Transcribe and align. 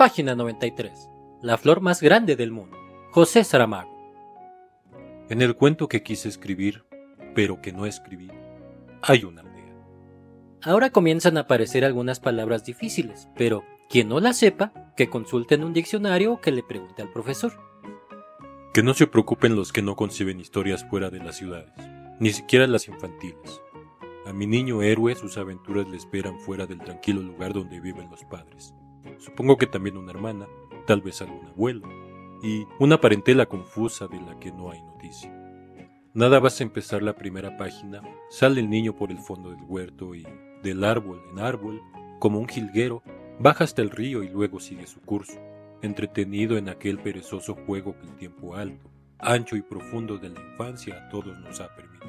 Página 0.00 0.34
93. 0.34 1.10
La 1.42 1.58
flor 1.58 1.82
más 1.82 2.00
grande 2.00 2.34
del 2.34 2.52
mundo. 2.52 2.74
José 3.10 3.44
Saramago. 3.44 3.94
En 5.28 5.42
el 5.42 5.54
cuento 5.56 5.88
que 5.88 6.02
quise 6.02 6.30
escribir, 6.30 6.86
pero 7.34 7.60
que 7.60 7.70
no 7.70 7.84
escribí, 7.84 8.30
hay 9.02 9.24
una 9.24 9.42
aldea. 9.42 9.74
Ahora 10.62 10.88
comienzan 10.88 11.36
a 11.36 11.40
aparecer 11.40 11.84
algunas 11.84 12.18
palabras 12.18 12.64
difíciles, 12.64 13.28
pero 13.36 13.62
quien 13.90 14.08
no 14.08 14.20
las 14.20 14.38
sepa, 14.38 14.72
que 14.96 15.10
consulte 15.10 15.56
en 15.56 15.64
un 15.64 15.74
diccionario 15.74 16.32
o 16.32 16.40
que 16.40 16.50
le 16.50 16.62
pregunte 16.62 17.02
al 17.02 17.12
profesor. 17.12 17.52
Que 18.72 18.82
no 18.82 18.94
se 18.94 19.06
preocupen 19.06 19.54
los 19.54 19.70
que 19.70 19.82
no 19.82 19.96
conciben 19.96 20.40
historias 20.40 20.82
fuera 20.88 21.10
de 21.10 21.18
las 21.18 21.36
ciudades, 21.36 21.74
ni 22.18 22.30
siquiera 22.30 22.66
las 22.66 22.88
infantiles. 22.88 23.60
A 24.24 24.32
mi 24.32 24.46
niño 24.46 24.80
héroe 24.80 25.14
sus 25.14 25.36
aventuras 25.36 25.86
le 25.90 25.98
esperan 25.98 26.40
fuera 26.40 26.64
del 26.64 26.78
tranquilo 26.78 27.20
lugar 27.20 27.52
donde 27.52 27.80
viven 27.80 28.08
los 28.10 28.24
padres. 28.24 28.72
Supongo 29.18 29.56
que 29.56 29.66
también 29.66 29.96
una 29.96 30.10
hermana, 30.10 30.46
tal 30.86 31.00
vez 31.00 31.20
algún 31.22 31.46
abuelo, 31.46 31.88
y 32.42 32.66
una 32.78 33.00
parentela 33.00 33.46
confusa 33.46 34.06
de 34.08 34.20
la 34.20 34.38
que 34.38 34.52
no 34.52 34.70
hay 34.70 34.82
noticia. 34.82 35.30
Nada 36.12 36.40
vas 36.40 36.60
a 36.60 36.64
empezar 36.64 37.02
la 37.02 37.14
primera 37.14 37.56
página, 37.56 38.02
sale 38.30 38.60
el 38.60 38.68
niño 38.68 38.96
por 38.96 39.10
el 39.10 39.18
fondo 39.18 39.50
del 39.50 39.62
huerto 39.62 40.14
y, 40.14 40.26
del 40.62 40.84
árbol 40.84 41.22
en 41.30 41.38
árbol, 41.38 41.80
como 42.18 42.38
un 42.38 42.48
jilguero, 42.48 43.02
baja 43.38 43.64
hasta 43.64 43.82
el 43.82 43.90
río 43.90 44.22
y 44.22 44.28
luego 44.28 44.58
sigue 44.58 44.86
su 44.86 45.00
curso, 45.00 45.38
entretenido 45.82 46.58
en 46.58 46.68
aquel 46.68 46.98
perezoso 46.98 47.54
juego 47.66 47.96
que 47.98 48.06
el 48.06 48.16
tiempo 48.16 48.56
alto, 48.56 48.90
ancho 49.18 49.56
y 49.56 49.62
profundo 49.62 50.18
de 50.18 50.30
la 50.30 50.40
infancia 50.40 50.96
a 50.96 51.08
todos 51.10 51.38
nos 51.38 51.60
ha 51.60 51.74
permitido. 51.76 52.00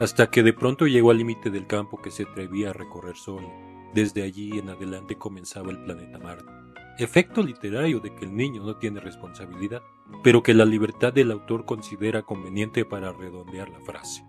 Hasta 0.00 0.30
que 0.30 0.42
de 0.42 0.52
pronto 0.52 0.86
llegó 0.86 1.10
al 1.10 1.18
límite 1.18 1.50
del 1.50 1.66
campo 1.66 2.00
que 2.00 2.10
se 2.10 2.24
atrevía 2.24 2.70
a 2.70 2.72
recorrer 2.72 3.16
solo. 3.16 3.65
Desde 3.96 4.24
allí 4.24 4.58
en 4.58 4.68
adelante 4.68 5.16
comenzaba 5.16 5.70
el 5.70 5.78
planeta 5.78 6.18
Marte. 6.18 6.52
Efecto 6.98 7.42
literario 7.42 7.98
de 7.98 8.14
que 8.14 8.26
el 8.26 8.36
niño 8.36 8.62
no 8.62 8.76
tiene 8.76 9.00
responsabilidad, 9.00 9.80
pero 10.22 10.42
que 10.42 10.52
la 10.52 10.66
libertad 10.66 11.14
del 11.14 11.30
autor 11.30 11.64
considera 11.64 12.20
conveniente 12.20 12.84
para 12.84 13.10
redondear 13.12 13.70
la 13.70 13.80
frase. 13.80 14.22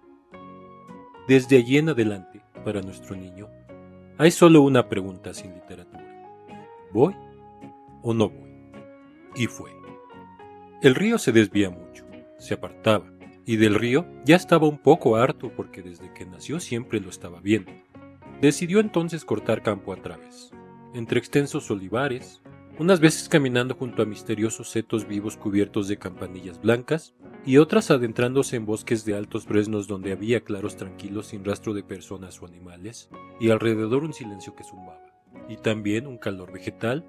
Desde 1.27 1.57
allí 1.57 1.79
en 1.79 1.89
adelante, 1.89 2.45
para 2.63 2.81
nuestro 2.81 3.17
niño, 3.17 3.49
hay 4.17 4.31
solo 4.31 4.61
una 4.61 4.87
pregunta 4.87 5.33
sin 5.33 5.53
literatura. 5.53 6.31
¿Voy 6.93 7.13
o 8.03 8.13
no 8.13 8.29
voy? 8.29 8.71
Y 9.35 9.47
fue. 9.47 9.69
El 10.81 10.95
río 10.95 11.17
se 11.17 11.33
desvía 11.33 11.69
mucho, 11.69 12.05
se 12.39 12.53
apartaba, 12.53 13.11
y 13.45 13.57
del 13.57 13.75
río 13.75 14.05
ya 14.23 14.37
estaba 14.37 14.65
un 14.65 14.77
poco 14.77 15.17
harto 15.17 15.51
porque 15.53 15.81
desde 15.81 16.13
que 16.13 16.25
nació 16.25 16.61
siempre 16.61 17.01
lo 17.01 17.09
estaba 17.09 17.41
viendo. 17.41 17.73
Decidió 18.41 18.79
entonces 18.79 19.25
cortar 19.25 19.63
campo 19.63 19.93
a 19.93 19.95
través, 19.95 20.51
entre 20.93 21.17
extensos 21.17 21.71
olivares, 21.71 22.41
unas 22.77 22.99
veces 22.99 23.27
caminando 23.29 23.73
junto 23.73 24.03
a 24.03 24.05
misteriosos 24.05 24.69
setos 24.69 25.07
vivos 25.07 25.37
cubiertos 25.37 25.87
de 25.87 25.97
campanillas 25.97 26.61
blancas, 26.61 27.15
y 27.47 27.57
otras 27.57 27.89
adentrándose 27.89 28.55
en 28.55 28.67
bosques 28.67 29.05
de 29.05 29.15
altos 29.15 29.45
fresnos 29.45 29.87
donde 29.87 30.11
había 30.11 30.41
claros 30.41 30.75
tranquilos 30.75 31.27
sin 31.27 31.43
rastro 31.43 31.73
de 31.73 31.81
personas 31.81 32.39
o 32.41 32.45
animales, 32.45 33.09
y 33.39 33.49
alrededor 33.49 34.03
un 34.03 34.13
silencio 34.13 34.53
que 34.55 34.63
zumbaba, 34.63 35.07
y 35.49 35.57
también 35.57 36.05
un 36.05 36.19
calor 36.19 36.51
vegetal, 36.51 37.05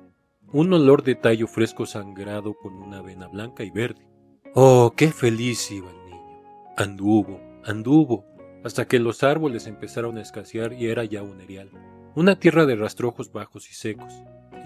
un 0.50 0.72
olor 0.72 1.02
de 1.02 1.14
tallo 1.14 1.46
fresco 1.46 1.84
sangrado 1.84 2.54
con 2.54 2.72
una 2.74 3.02
vena 3.02 3.28
blanca 3.28 3.64
y 3.64 3.70
verde. 3.70 4.08
Oh, 4.54 4.94
qué 4.96 5.12
feliz 5.12 5.70
iba 5.70 5.90
el 5.90 6.04
niño. 6.06 6.72
Anduvo, 6.78 7.38
anduvo, 7.64 8.24
hasta 8.64 8.86
que 8.86 8.98
los 8.98 9.22
árboles 9.22 9.66
empezaron 9.66 10.18
a 10.18 10.22
escasear 10.22 10.72
y 10.72 10.86
era 10.86 11.04
ya 11.04 11.22
un 11.22 11.40
erial, 11.40 11.70
una 12.14 12.38
tierra 12.38 12.66
de 12.66 12.76
rastrojos 12.76 13.32
bajos 13.32 13.70
y 13.70 13.74
secos, 13.74 14.12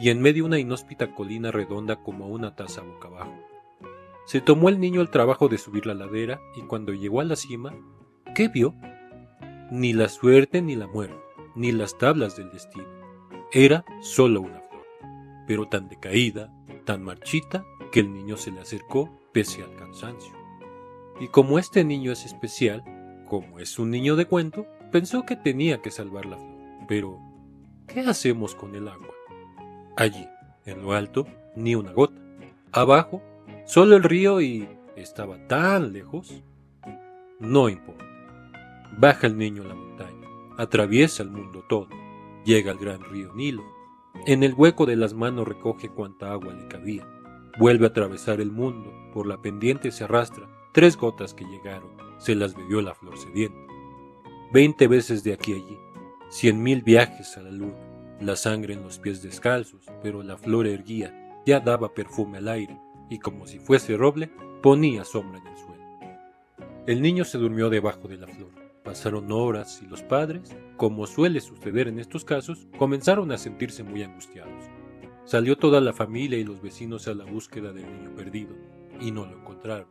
y 0.00 0.10
en 0.10 0.20
medio 0.20 0.44
una 0.44 0.58
inhóspita 0.58 1.14
colina 1.14 1.50
redonda 1.50 1.96
como 1.96 2.28
una 2.28 2.56
taza 2.56 2.82
boca 2.82 3.08
abajo. 3.08 3.34
Se 4.24 4.40
tomó 4.40 4.68
el 4.68 4.80
niño 4.80 5.00
el 5.00 5.10
trabajo 5.10 5.48
de 5.48 5.58
subir 5.58 5.86
la 5.86 5.94
ladera 5.94 6.40
y 6.56 6.62
cuando 6.62 6.92
llegó 6.92 7.20
a 7.20 7.24
la 7.24 7.36
cima, 7.36 7.74
¿qué 8.34 8.48
vio? 8.48 8.74
Ni 9.70 9.92
la 9.92 10.08
suerte 10.08 10.62
ni 10.62 10.76
la 10.76 10.86
muerte, 10.86 11.16
ni 11.54 11.72
las 11.72 11.98
tablas 11.98 12.36
del 12.36 12.50
destino. 12.50 12.88
Era 13.52 13.84
solo 14.00 14.40
una 14.40 14.60
flor, 14.60 14.86
pero 15.46 15.68
tan 15.68 15.88
decaída, 15.88 16.52
tan 16.84 17.02
marchita, 17.02 17.64
que 17.90 18.00
el 18.00 18.12
niño 18.12 18.36
se 18.36 18.50
le 18.50 18.60
acercó 18.60 19.10
pese 19.32 19.62
al 19.62 19.74
cansancio. 19.76 20.32
Y 21.20 21.28
como 21.28 21.58
este 21.58 21.84
niño 21.84 22.12
es 22.12 22.24
especial, 22.24 22.82
como 23.32 23.60
es 23.60 23.78
un 23.78 23.90
niño 23.90 24.14
de 24.14 24.26
cuento, 24.26 24.66
pensó 24.90 25.24
que 25.24 25.36
tenía 25.36 25.80
que 25.80 25.90
salvar 25.90 26.26
la 26.26 26.36
flor. 26.36 26.86
Pero, 26.86 27.18
¿qué 27.86 28.00
hacemos 28.00 28.54
con 28.54 28.74
el 28.74 28.86
agua? 28.86 29.08
Allí, 29.96 30.28
en 30.66 30.82
lo 30.82 30.92
alto, 30.92 31.26
ni 31.56 31.74
una 31.74 31.92
gota. 31.92 32.20
Abajo, 32.72 33.22
Solo 33.64 33.96
el 33.96 34.02
río 34.02 34.42
y 34.42 34.68
estaba 34.96 35.38
tan 35.48 35.94
lejos. 35.94 36.42
No 37.40 37.70
importa. 37.70 38.04
Baja 38.98 39.26
el 39.28 39.38
niño 39.38 39.62
a 39.62 39.68
la 39.68 39.74
montaña, 39.74 40.28
atraviesa 40.58 41.22
el 41.22 41.30
mundo 41.30 41.64
todo, 41.70 41.88
llega 42.44 42.70
al 42.70 42.76
gran 42.76 43.02
río 43.02 43.32
Nilo. 43.34 43.62
En 44.26 44.42
el 44.42 44.52
hueco 44.52 44.84
de 44.84 44.96
las 44.96 45.14
manos 45.14 45.48
recoge 45.48 45.88
cuanta 45.88 46.32
agua 46.32 46.52
le 46.52 46.68
cabía. 46.68 47.08
Vuelve 47.58 47.86
a 47.86 47.88
atravesar 47.88 48.42
el 48.42 48.52
mundo, 48.52 48.92
por 49.14 49.26
la 49.26 49.40
pendiente 49.40 49.90
se 49.90 50.04
arrastra, 50.04 50.46
tres 50.72 50.96
gotas 50.96 51.34
que 51.34 51.44
llegaron, 51.44 51.90
se 52.18 52.34
las 52.34 52.54
bebió 52.54 52.80
la 52.80 52.94
flor 52.94 53.18
sedienta. 53.18 53.58
Veinte 54.52 54.88
veces 54.88 55.22
de 55.22 55.34
aquí 55.34 55.52
a 55.52 55.56
allí, 55.56 55.78
cien 56.30 56.62
mil 56.62 56.82
viajes 56.82 57.36
a 57.36 57.42
la 57.42 57.50
luna, 57.50 57.76
la 58.20 58.36
sangre 58.36 58.74
en 58.74 58.82
los 58.82 58.98
pies 58.98 59.22
descalzos, 59.22 59.86
pero 60.02 60.22
la 60.22 60.36
flor 60.36 60.66
erguía, 60.66 61.40
ya 61.44 61.60
daba 61.60 61.92
perfume 61.92 62.38
al 62.38 62.48
aire, 62.48 62.78
y 63.10 63.18
como 63.18 63.46
si 63.46 63.58
fuese 63.58 63.96
roble, 63.96 64.30
ponía 64.62 65.04
sombra 65.04 65.38
en 65.38 65.46
el 65.46 65.56
suelo. 65.56 65.82
El 66.86 67.02
niño 67.02 67.24
se 67.24 67.38
durmió 67.38 67.68
debajo 67.68 68.08
de 68.08 68.16
la 68.16 68.26
flor. 68.26 68.50
Pasaron 68.82 69.30
horas 69.30 69.80
y 69.82 69.86
los 69.86 70.02
padres, 70.02 70.56
como 70.76 71.06
suele 71.06 71.40
suceder 71.40 71.86
en 71.86 72.00
estos 72.00 72.24
casos, 72.24 72.66
comenzaron 72.78 73.30
a 73.30 73.38
sentirse 73.38 73.84
muy 73.84 74.02
angustiados. 74.02 74.64
Salió 75.24 75.56
toda 75.56 75.80
la 75.80 75.92
familia 75.92 76.38
y 76.38 76.44
los 76.44 76.60
vecinos 76.60 77.06
a 77.06 77.14
la 77.14 77.24
búsqueda 77.24 77.72
del 77.72 77.86
niño 77.86 78.14
perdido, 78.16 78.56
y 79.00 79.12
no 79.12 79.24
lo 79.24 79.38
encontraron. 79.38 79.86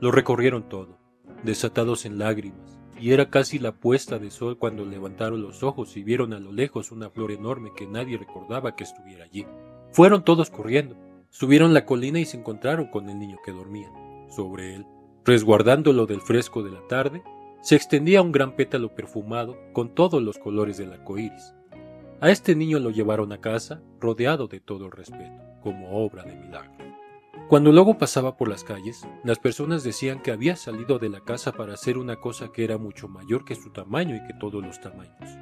Lo 0.00 0.10
recorrieron 0.10 0.68
todo, 0.68 0.98
desatados 1.42 2.04
en 2.04 2.18
lágrimas, 2.18 2.80
y 2.98 3.12
era 3.12 3.30
casi 3.30 3.58
la 3.58 3.72
puesta 3.72 4.18
de 4.18 4.30
sol 4.30 4.58
cuando 4.58 4.84
levantaron 4.84 5.42
los 5.42 5.62
ojos 5.62 5.96
y 5.96 6.02
vieron 6.02 6.32
a 6.32 6.40
lo 6.40 6.52
lejos 6.52 6.92
una 6.92 7.10
flor 7.10 7.32
enorme 7.32 7.72
que 7.76 7.86
nadie 7.86 8.18
recordaba 8.18 8.76
que 8.76 8.84
estuviera 8.84 9.24
allí. 9.24 9.46
Fueron 9.92 10.24
todos 10.24 10.50
corriendo, 10.50 10.96
Subieron 11.32 11.72
la 11.72 11.86
colina 11.86 12.18
y 12.18 12.24
se 12.24 12.36
encontraron 12.36 12.86
con 12.88 13.08
el 13.08 13.18
niño 13.18 13.38
que 13.44 13.52
dormía. 13.52 13.88
Sobre 14.30 14.74
él, 14.74 14.86
resguardándolo 15.24 16.06
del 16.06 16.20
fresco 16.20 16.64
de 16.64 16.72
la 16.72 16.84
tarde, 16.88 17.22
se 17.62 17.76
extendía 17.76 18.20
un 18.20 18.32
gran 18.32 18.56
pétalo 18.56 18.94
perfumado 18.96 19.56
con 19.72 19.94
todos 19.94 20.20
los 20.20 20.38
colores 20.38 20.76
del 20.76 20.92
arco 20.92 21.18
iris. 21.18 21.54
A 22.20 22.30
este 22.30 22.56
niño 22.56 22.80
lo 22.80 22.90
llevaron 22.90 23.32
a 23.32 23.40
casa, 23.40 23.80
rodeado 24.00 24.48
de 24.48 24.58
todo 24.58 24.86
el 24.86 24.92
respeto, 24.92 25.40
como 25.62 26.04
obra 26.04 26.24
de 26.24 26.34
milagro. 26.34 26.79
Cuando 27.50 27.72
luego 27.72 27.98
pasaba 27.98 28.36
por 28.36 28.48
las 28.48 28.62
calles, 28.62 29.04
las 29.24 29.40
personas 29.40 29.82
decían 29.82 30.22
que 30.22 30.30
había 30.30 30.54
salido 30.54 31.00
de 31.00 31.08
la 31.08 31.18
casa 31.18 31.50
para 31.50 31.74
hacer 31.74 31.98
una 31.98 32.14
cosa 32.20 32.52
que 32.52 32.62
era 32.62 32.78
mucho 32.78 33.08
mayor 33.08 33.44
que 33.44 33.56
su 33.56 33.70
tamaño 33.70 34.14
y 34.14 34.24
que 34.24 34.34
todos 34.34 34.64
los 34.64 34.80
tamaños. 34.80 35.36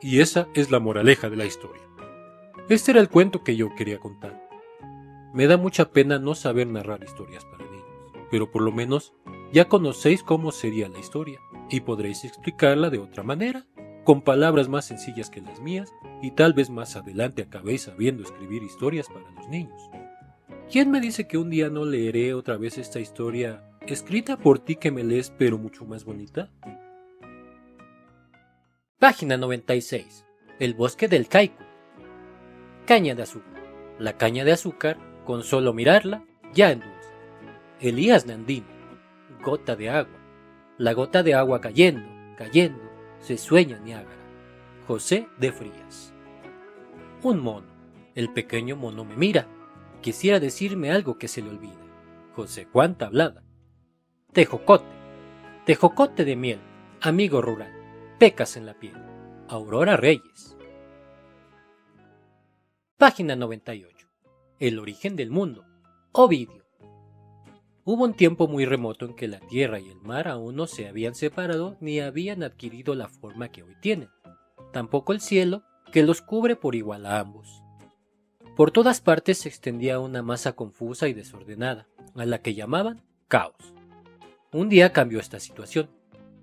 Y 0.00 0.20
esa 0.20 0.46
es 0.54 0.70
la 0.70 0.78
moraleja 0.78 1.28
de 1.28 1.34
la 1.34 1.46
historia. 1.46 1.82
Este 2.68 2.92
era 2.92 3.00
el 3.00 3.08
cuento 3.08 3.42
que 3.42 3.56
yo 3.56 3.74
quería 3.74 3.98
contar. 3.98 4.48
Me 5.34 5.48
da 5.48 5.56
mucha 5.56 5.90
pena 5.90 6.20
no 6.20 6.36
saber 6.36 6.68
narrar 6.68 7.02
historias 7.02 7.44
para 7.46 7.64
niños, 7.64 7.84
pero 8.30 8.52
por 8.52 8.62
lo 8.62 8.70
menos 8.70 9.12
ya 9.52 9.68
conocéis 9.68 10.22
cómo 10.22 10.52
sería 10.52 10.88
la 10.88 11.00
historia 11.00 11.40
y 11.68 11.80
podréis 11.80 12.24
explicarla 12.24 12.90
de 12.90 13.00
otra 13.00 13.24
manera, 13.24 13.66
con 14.04 14.22
palabras 14.22 14.68
más 14.68 14.84
sencillas 14.84 15.30
que 15.30 15.40
las 15.40 15.58
mías 15.58 15.92
y 16.22 16.30
tal 16.30 16.52
vez 16.52 16.70
más 16.70 16.94
adelante 16.94 17.42
acabéis 17.42 17.82
sabiendo 17.82 18.22
escribir 18.22 18.62
historias 18.62 19.08
para 19.08 19.28
los 19.32 19.48
niños. 19.48 19.90
¿Quién 20.70 20.90
me 20.90 21.00
dice 21.00 21.26
que 21.26 21.38
un 21.38 21.50
día 21.50 21.68
no 21.68 21.84
leeré 21.84 22.34
otra 22.34 22.56
vez 22.56 22.78
esta 22.78 23.00
historia 23.00 23.64
escrita 23.86 24.36
por 24.36 24.58
ti 24.58 24.76
que 24.76 24.90
me 24.90 25.02
lees 25.02 25.30
pero 25.36 25.58
mucho 25.58 25.84
más 25.84 26.04
bonita? 26.04 26.50
Página 28.98 29.36
96. 29.36 30.26
El 30.58 30.74
bosque 30.74 31.08
del 31.08 31.26
Kaiku. 31.26 31.64
Caña 32.86 33.14
de 33.14 33.22
azúcar. 33.22 33.62
La 33.98 34.16
caña 34.16 34.44
de 34.44 34.52
azúcar 34.52 34.98
con 35.24 35.42
solo 35.42 35.72
mirarla, 35.72 36.24
ya 36.52 36.70
endulza. 36.70 37.10
Elías 37.80 38.26
Nandino, 38.26 38.66
gota 39.42 39.74
de 39.76 39.90
agua. 39.90 40.18
La 40.76 40.92
gota 40.92 41.22
de 41.22 41.34
agua 41.34 41.60
cayendo, 41.60 42.06
cayendo, 42.36 42.82
se 43.20 43.38
sueña 43.38 43.78
Niágara. 43.78 44.20
José 44.86 45.28
de 45.38 45.52
Frías. 45.52 46.12
Un 47.22 47.40
mono. 47.40 47.66
El 48.14 48.32
pequeño 48.32 48.76
mono 48.76 49.04
me 49.04 49.16
mira. 49.16 49.46
Quisiera 50.00 50.40
decirme 50.40 50.90
algo 50.90 51.18
que 51.18 51.28
se 51.28 51.42
le 51.42 51.50
olvida. 51.50 51.76
José 52.34 52.66
Juan 52.72 52.96
Tablada. 52.96 53.42
Tejocote. 54.32 54.86
Tejocote 55.66 56.24
de 56.24 56.36
miel. 56.36 56.60
Amigo 57.02 57.42
rural. 57.42 57.72
Pecas 58.18 58.56
en 58.56 58.64
la 58.64 58.74
piel. 58.74 58.96
Aurora 59.48 59.98
Reyes. 59.98 60.56
Página 62.96 63.36
98. 63.36 64.08
El 64.58 64.78
origen 64.78 65.16
del 65.16 65.30
mundo. 65.30 65.66
Ovidio. 66.12 66.64
Hubo 67.84 68.04
un 68.04 68.14
tiempo 68.14 68.46
muy 68.48 68.64
remoto 68.64 69.04
en 69.04 69.14
que 69.14 69.28
la 69.28 69.40
tierra 69.40 69.80
y 69.80 69.88
el 69.90 70.00
mar 70.00 70.28
aún 70.28 70.56
no 70.56 70.66
se 70.66 70.88
habían 70.88 71.14
separado 71.14 71.76
ni 71.80 72.00
habían 72.00 72.42
adquirido 72.42 72.94
la 72.94 73.08
forma 73.08 73.50
que 73.50 73.62
hoy 73.62 73.74
tienen, 73.80 74.10
tampoco 74.72 75.12
el 75.12 75.20
cielo, 75.20 75.62
que 75.90 76.02
los 76.02 76.22
cubre 76.22 76.56
por 76.56 76.74
igual 76.74 77.06
a 77.06 77.18
ambos. 77.18 77.62
Por 78.60 78.72
todas 78.72 79.00
partes 79.00 79.38
se 79.38 79.48
extendía 79.48 80.00
una 80.00 80.22
masa 80.22 80.52
confusa 80.52 81.08
y 81.08 81.14
desordenada, 81.14 81.88
a 82.14 82.26
la 82.26 82.42
que 82.42 82.52
llamaban 82.52 83.00
caos. 83.26 83.54
Un 84.52 84.68
día 84.68 84.92
cambió 84.92 85.18
esta 85.18 85.40
situación. 85.40 85.88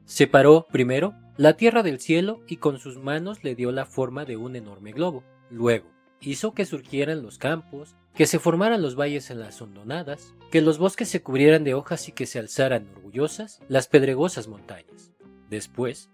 Separó, 0.06 0.66
primero, 0.72 1.14
la 1.38 1.58
tierra 1.58 1.84
del 1.84 2.00
cielo 2.00 2.42
y 2.48 2.58
con 2.58 2.80
sus 2.80 2.98
manos 2.98 3.44
le 3.44 3.54
dio 3.54 3.72
la 3.72 3.86
forma 3.86 4.26
de 4.26 4.36
un 4.36 4.56
enorme 4.56 4.94
globo. 4.94 5.24
Luego, 5.52 5.86
hizo 6.20 6.54
que 6.54 6.66
surgieran 6.66 7.22
los 7.22 7.38
campos, 7.38 7.96
que 8.16 8.26
se 8.26 8.40
formaran 8.40 8.82
los 8.82 8.96
valles 8.96 9.30
en 9.30 9.40
las 9.40 9.62
hondonadas, 9.62 10.34
que 10.50 10.62
los 10.62 10.80
bosques 10.80 11.10
se 11.10 11.22
cubrieran 11.22 11.64
de 11.64 11.76
hojas 11.76 12.08
y 12.08 12.14
que 12.14 12.26
se 12.26 12.40
alzaran 12.40 12.90
orgullosas 12.96 13.60
las 13.68 13.88
pedregosas 13.88 14.48
montañas. 14.48 15.12
Después, 15.52 16.10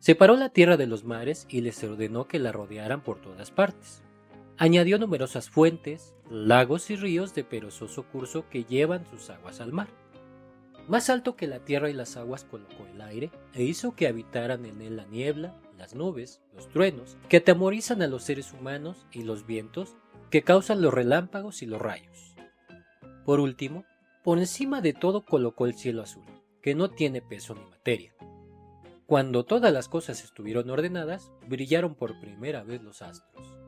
separó 0.00 0.34
la 0.34 0.48
tierra 0.48 0.76
de 0.76 0.88
los 0.88 1.04
mares 1.04 1.46
y 1.48 1.60
les 1.60 1.84
ordenó 1.84 2.26
que 2.26 2.40
la 2.40 2.50
rodearan 2.50 3.00
por 3.00 3.20
todas 3.20 3.52
partes. 3.52 4.02
Añadió 4.58 4.98
numerosas 4.98 5.50
fuentes, 5.50 6.14
lagos 6.30 6.88
y 6.88 6.96
ríos 6.96 7.34
de 7.34 7.44
perezoso 7.44 8.04
curso 8.04 8.48
que 8.48 8.64
llevan 8.64 9.04
sus 9.04 9.28
aguas 9.28 9.60
al 9.60 9.70
mar. 9.70 9.88
Más 10.88 11.10
alto 11.10 11.36
que 11.36 11.46
la 11.46 11.58
tierra 11.58 11.90
y 11.90 11.92
las 11.92 12.16
aguas 12.16 12.44
colocó 12.44 12.86
el 12.86 13.02
aire 13.02 13.30
e 13.52 13.64
hizo 13.64 13.94
que 13.94 14.06
habitaran 14.06 14.64
en 14.64 14.80
él 14.80 14.96
la 14.96 15.04
niebla, 15.04 15.60
las 15.76 15.94
nubes, 15.94 16.40
los 16.54 16.70
truenos, 16.70 17.18
que 17.28 17.38
atemorizan 17.38 18.00
a 18.00 18.06
los 18.06 18.22
seres 18.22 18.54
humanos 18.54 19.06
y 19.12 19.24
los 19.24 19.46
vientos, 19.46 19.94
que 20.30 20.40
causan 20.40 20.80
los 20.80 20.94
relámpagos 20.94 21.60
y 21.60 21.66
los 21.66 21.82
rayos. 21.82 22.34
Por 23.26 23.40
último, 23.40 23.84
por 24.24 24.38
encima 24.38 24.80
de 24.80 24.94
todo 24.94 25.26
colocó 25.26 25.66
el 25.66 25.74
cielo 25.74 26.00
azul, 26.00 26.24
que 26.62 26.74
no 26.74 26.88
tiene 26.88 27.20
peso 27.20 27.54
ni 27.54 27.64
materia. 27.66 28.14
Cuando 29.04 29.44
todas 29.44 29.70
las 29.70 29.90
cosas 29.90 30.24
estuvieron 30.24 30.70
ordenadas, 30.70 31.30
brillaron 31.46 31.94
por 31.94 32.18
primera 32.20 32.62
vez 32.62 32.82
los 32.82 33.02
astros. 33.02 33.65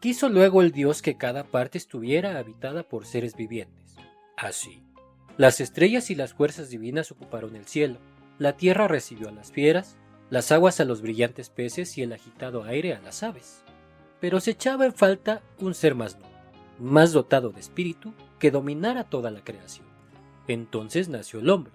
Quiso 0.00 0.28
luego 0.28 0.62
el 0.62 0.70
Dios 0.70 1.02
que 1.02 1.16
cada 1.16 1.42
parte 1.42 1.76
estuviera 1.76 2.38
habitada 2.38 2.84
por 2.84 3.04
seres 3.04 3.34
vivientes. 3.34 3.96
Así, 4.36 4.84
las 5.36 5.60
estrellas 5.60 6.10
y 6.10 6.14
las 6.14 6.34
fuerzas 6.34 6.70
divinas 6.70 7.10
ocuparon 7.10 7.56
el 7.56 7.66
cielo, 7.66 7.98
la 8.38 8.56
tierra 8.56 8.86
recibió 8.86 9.28
a 9.28 9.32
las 9.32 9.50
fieras, 9.50 9.96
las 10.30 10.52
aguas 10.52 10.78
a 10.78 10.84
los 10.84 11.02
brillantes 11.02 11.50
peces 11.50 11.98
y 11.98 12.02
el 12.02 12.12
agitado 12.12 12.62
aire 12.62 12.94
a 12.94 13.00
las 13.00 13.24
aves. 13.24 13.64
Pero 14.20 14.38
se 14.38 14.52
echaba 14.52 14.86
en 14.86 14.94
falta 14.94 15.42
un 15.58 15.74
ser 15.74 15.96
más 15.96 16.14
noble, 16.14 16.36
más 16.78 17.12
dotado 17.12 17.50
de 17.50 17.58
espíritu, 17.58 18.14
que 18.38 18.52
dominara 18.52 19.02
toda 19.02 19.32
la 19.32 19.42
creación. 19.42 19.86
Entonces 20.46 21.08
nació 21.08 21.40
el 21.40 21.50
hombre. 21.50 21.72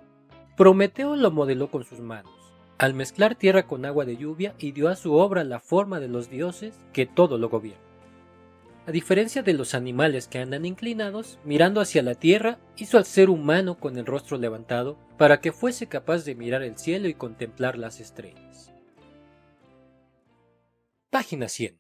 Prometeo 0.56 1.18
lo 1.18 1.30
modeló 1.30 1.70
con 1.70 1.84
sus 1.84 2.00
manos, 2.00 2.32
al 2.78 2.94
mezclar 2.94 3.36
tierra 3.36 3.68
con 3.68 3.84
agua 3.84 4.06
de 4.06 4.16
lluvia 4.16 4.56
y 4.60 4.72
dio 4.72 4.88
a 4.88 4.96
su 4.96 5.14
obra 5.14 5.44
la 5.44 5.60
forma 5.60 6.00
de 6.00 6.08
los 6.08 6.30
dioses 6.30 6.74
que 6.94 7.06
todo 7.06 7.38
lo 7.38 7.50
gobiernan. 7.50 7.93
A 8.86 8.92
diferencia 8.92 9.44
de 9.44 9.54
los 9.54 9.76
animales 9.76 10.28
que 10.28 10.40
andan 10.40 10.66
inclinados, 10.66 11.40
mirando 11.46 11.80
hacia 11.80 12.04
la 12.04 12.16
tierra, 12.16 12.60
hizo 12.76 12.98
al 12.98 13.06
ser 13.06 13.30
humano 13.30 13.80
con 13.80 13.98
el 13.98 14.06
rostro 14.06 14.38
levantado 14.38 15.00
para 15.18 15.40
que 15.40 15.54
fuese 15.54 15.88
capaz 15.88 16.26
de 16.26 16.36
mirar 16.36 16.64
el 16.64 16.78
cielo 16.78 17.08
y 17.08 17.14
contemplar 17.14 17.78
las 17.78 18.02
estrellas. 18.02 18.74
Página 21.10 21.48
100. 21.48 21.80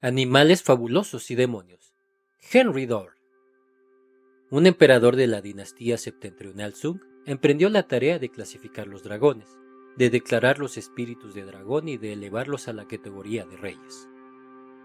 Animales 0.00 0.64
fabulosos 0.64 1.30
y 1.30 1.36
demonios. 1.36 1.94
Henry 2.52 2.86
Dore. 2.86 3.14
Un 4.50 4.66
emperador 4.66 5.14
de 5.14 5.28
la 5.28 5.40
dinastía 5.42 5.96
septentrional 5.96 6.74
Sung 6.74 7.00
emprendió 7.24 7.68
la 7.68 7.86
tarea 7.86 8.18
de 8.18 8.30
clasificar 8.30 8.88
los 8.88 9.04
dragones, 9.04 9.48
de 9.96 10.10
declarar 10.10 10.58
los 10.58 10.76
espíritus 10.76 11.34
de 11.34 11.44
dragón 11.44 11.88
y 11.88 11.98
de 11.98 12.14
elevarlos 12.14 12.66
a 12.66 12.72
la 12.72 12.88
categoría 12.88 13.46
de 13.46 13.56
reyes. 13.56 14.08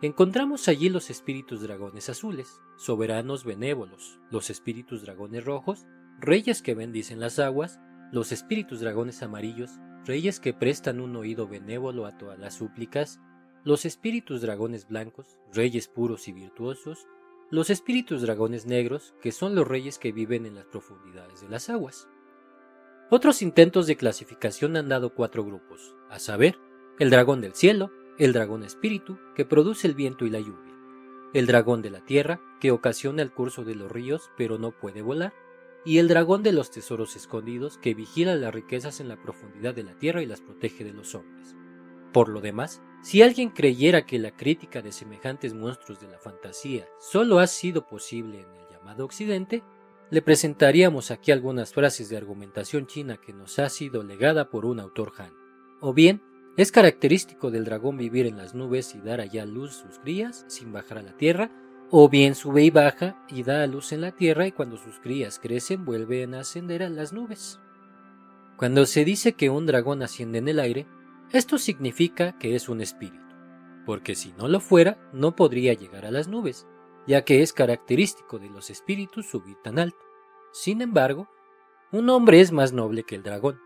Encontramos 0.03 0.67
allí 0.67 0.89
los 0.89 1.09
espíritus 1.09 1.61
dragones 1.61 2.07
azules, 2.07 2.61
soberanos 2.75 3.43
benévolos, 3.43 4.19
los 4.29 4.51
espíritus 4.51 5.01
dragones 5.01 5.43
rojos, 5.43 5.87
reyes 6.19 6.61
que 6.61 6.75
bendicen 6.75 7.19
las 7.19 7.39
aguas, 7.39 7.79
los 8.11 8.31
espíritus 8.31 8.79
dragones 8.79 9.23
amarillos, 9.23 9.71
reyes 10.05 10.39
que 10.39 10.53
prestan 10.53 10.99
un 10.99 11.15
oído 11.15 11.47
benévolo 11.47 12.05
a 12.05 12.15
todas 12.15 12.37
las 12.37 12.53
súplicas, 12.53 13.19
los 13.63 13.85
espíritus 13.85 14.41
dragones 14.41 14.87
blancos, 14.87 15.39
reyes 15.51 15.87
puros 15.87 16.27
y 16.27 16.31
virtuosos, 16.31 17.07
los 17.49 17.71
espíritus 17.71 18.21
dragones 18.21 18.67
negros, 18.67 19.15
que 19.19 19.31
son 19.31 19.55
los 19.55 19.67
reyes 19.67 19.97
que 19.97 20.11
viven 20.11 20.45
en 20.45 20.53
las 20.53 20.65
profundidades 20.65 21.41
de 21.41 21.49
las 21.49 21.71
aguas. 21.71 22.07
Otros 23.09 23.41
intentos 23.41 23.87
de 23.87 23.95
clasificación 23.95 24.77
han 24.77 24.89
dado 24.89 25.15
cuatro 25.15 25.43
grupos, 25.43 25.95
a 26.11 26.19
saber, 26.19 26.59
el 26.99 27.09
dragón 27.09 27.41
del 27.41 27.55
cielo, 27.55 27.89
el 28.17 28.33
dragón 28.33 28.63
espíritu, 28.63 29.17
que 29.35 29.45
produce 29.45 29.87
el 29.87 29.93
viento 29.93 30.25
y 30.25 30.29
la 30.29 30.39
lluvia, 30.39 30.75
el 31.33 31.45
dragón 31.45 31.81
de 31.81 31.89
la 31.89 32.03
tierra, 32.03 32.41
que 32.59 32.71
ocasiona 32.71 33.21
el 33.21 33.31
curso 33.31 33.63
de 33.63 33.75
los 33.75 33.91
ríos 33.91 34.31
pero 34.37 34.57
no 34.57 34.71
puede 34.71 35.01
volar, 35.01 35.33
y 35.85 35.99
el 35.99 36.07
dragón 36.07 36.43
de 36.43 36.51
los 36.51 36.71
tesoros 36.71 37.15
escondidos, 37.15 37.77
que 37.77 37.93
vigila 37.93 38.35
las 38.35 38.53
riquezas 38.53 38.99
en 38.99 39.07
la 39.07 39.21
profundidad 39.21 39.73
de 39.73 39.83
la 39.83 39.97
tierra 39.97 40.21
y 40.21 40.25
las 40.25 40.41
protege 40.41 40.83
de 40.83 40.93
los 40.93 41.15
hombres. 41.15 41.55
Por 42.11 42.29
lo 42.29 42.41
demás, 42.41 42.81
si 43.03 43.21
alguien 43.21 43.51
creyera 43.51 44.05
que 44.05 44.19
la 44.19 44.35
crítica 44.35 44.81
de 44.81 44.91
semejantes 44.91 45.53
monstruos 45.53 45.99
de 45.99 46.07
la 46.07 46.17
fantasía 46.17 46.87
solo 46.99 47.39
ha 47.39 47.47
sido 47.47 47.85
posible 47.85 48.41
en 48.41 48.55
el 48.55 48.67
llamado 48.69 49.05
Occidente, 49.05 49.63
le 50.09 50.21
presentaríamos 50.21 51.11
aquí 51.11 51.31
algunas 51.31 51.73
frases 51.73 52.09
de 52.09 52.17
argumentación 52.17 52.87
china 52.87 53.17
que 53.17 53.33
nos 53.33 53.59
ha 53.59 53.69
sido 53.69 54.03
legada 54.03 54.49
por 54.49 54.65
un 54.65 54.79
autor 54.79 55.13
Han, 55.17 55.33
o 55.79 55.93
bien 55.93 56.21
es 56.57 56.71
característico 56.71 57.51
del 57.51 57.65
dragón 57.65 57.97
vivir 57.97 58.25
en 58.25 58.37
las 58.37 58.55
nubes 58.55 58.95
y 58.95 58.99
dar 58.99 59.21
allá 59.21 59.45
luz 59.45 59.75
sus 59.75 59.99
crías 59.99 60.43
sin 60.47 60.73
bajar 60.73 60.97
a 60.97 61.03
la 61.03 61.15
tierra, 61.15 61.51
o 61.91 62.09
bien 62.09 62.33
sube 62.33 62.63
y 62.63 62.71
baja 62.71 63.23
y 63.29 63.43
da 63.43 63.61
a 63.61 63.67
luz 63.67 63.91
en 63.93 64.01
la 64.01 64.11
tierra 64.11 64.47
y 64.47 64.51
cuando 64.51 64.75
sus 64.75 64.99
crías 64.99 65.39
crecen 65.39 65.85
vuelven 65.85 66.33
a 66.33 66.39
ascender 66.39 66.81
a 66.81 66.89
las 66.89 67.13
nubes. 67.13 67.59
Cuando 68.57 68.87
se 68.87 69.05
dice 69.05 69.33
que 69.33 69.51
un 69.51 69.67
dragón 69.67 70.01
asciende 70.01 70.39
en 70.39 70.47
el 70.47 70.59
aire, 70.59 70.87
esto 71.31 71.59
significa 71.59 72.37
que 72.39 72.55
es 72.55 72.69
un 72.69 72.81
espíritu, 72.81 73.35
porque 73.85 74.15
si 74.15 74.33
no 74.33 74.47
lo 74.47 74.59
fuera 74.59 74.97
no 75.13 75.35
podría 75.35 75.73
llegar 75.73 76.07
a 76.07 76.11
las 76.11 76.27
nubes, 76.27 76.65
ya 77.05 77.23
que 77.23 77.43
es 77.43 77.53
característico 77.53 78.39
de 78.39 78.49
los 78.49 78.71
espíritus 78.71 79.27
subir 79.27 79.57
tan 79.63 79.77
alto. 79.77 80.03
Sin 80.51 80.81
embargo, 80.81 81.29
un 81.91 82.09
hombre 82.09 82.41
es 82.41 82.51
más 82.51 82.73
noble 82.73 83.03
que 83.03 83.15
el 83.15 83.23
dragón, 83.23 83.59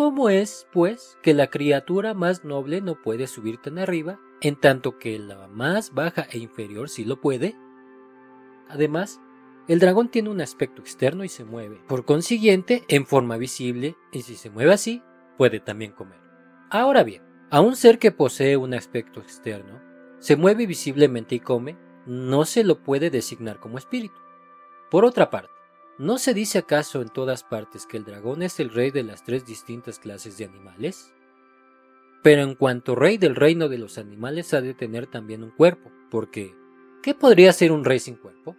¿Cómo 0.00 0.30
es, 0.30 0.66
pues, 0.72 1.18
que 1.20 1.34
la 1.34 1.48
criatura 1.48 2.14
más 2.14 2.42
noble 2.42 2.80
no 2.80 3.02
puede 3.02 3.26
subir 3.26 3.58
tan 3.58 3.78
arriba, 3.78 4.18
en 4.40 4.56
tanto 4.56 4.98
que 4.98 5.18
la 5.18 5.46
más 5.46 5.92
baja 5.92 6.26
e 6.32 6.38
inferior 6.38 6.88
sí 6.88 7.04
lo 7.04 7.20
puede? 7.20 7.54
Además, 8.70 9.20
el 9.68 9.78
dragón 9.78 10.08
tiene 10.08 10.30
un 10.30 10.40
aspecto 10.40 10.80
externo 10.80 11.22
y 11.22 11.28
se 11.28 11.44
mueve, 11.44 11.82
por 11.86 12.06
consiguiente, 12.06 12.82
en 12.88 13.04
forma 13.04 13.36
visible, 13.36 13.94
y 14.10 14.22
si 14.22 14.36
se 14.36 14.48
mueve 14.48 14.72
así, 14.72 15.02
puede 15.36 15.60
también 15.60 15.92
comer. 15.92 16.18
Ahora 16.70 17.02
bien, 17.02 17.22
a 17.50 17.60
un 17.60 17.76
ser 17.76 17.98
que 17.98 18.10
posee 18.10 18.56
un 18.56 18.72
aspecto 18.72 19.20
externo, 19.20 19.82
se 20.18 20.34
mueve 20.34 20.64
visiblemente 20.64 21.34
y 21.34 21.40
come, 21.40 21.76
no 22.06 22.46
se 22.46 22.64
lo 22.64 22.82
puede 22.82 23.10
designar 23.10 23.60
como 23.60 23.76
espíritu. 23.76 24.16
Por 24.90 25.04
otra 25.04 25.28
parte, 25.28 25.52
¿No 26.00 26.16
se 26.16 26.32
dice 26.32 26.56
acaso 26.56 27.02
en 27.02 27.10
todas 27.10 27.44
partes 27.44 27.84
que 27.84 27.98
el 27.98 28.06
dragón 28.06 28.42
es 28.42 28.58
el 28.58 28.70
rey 28.70 28.90
de 28.90 29.02
las 29.02 29.22
tres 29.22 29.44
distintas 29.44 29.98
clases 29.98 30.38
de 30.38 30.46
animales? 30.46 31.12
Pero 32.22 32.40
en 32.40 32.54
cuanto 32.54 32.94
rey 32.94 33.18
del 33.18 33.36
reino 33.36 33.68
de 33.68 33.76
los 33.76 33.98
animales 33.98 34.54
ha 34.54 34.62
de 34.62 34.72
tener 34.72 35.08
también 35.08 35.44
un 35.44 35.50
cuerpo, 35.50 35.92
porque 36.10 36.54
¿qué 37.02 37.14
podría 37.14 37.52
ser 37.52 37.70
un 37.70 37.84
rey 37.84 37.98
sin 37.98 38.16
cuerpo? 38.16 38.56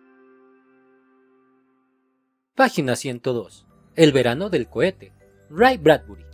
Página 2.54 2.96
102. 2.96 3.66
El 3.96 4.12
verano 4.12 4.52
del 4.52 4.70
cohete. 4.70 5.12
Ray 5.50 5.78
Bradbury. 5.78 6.26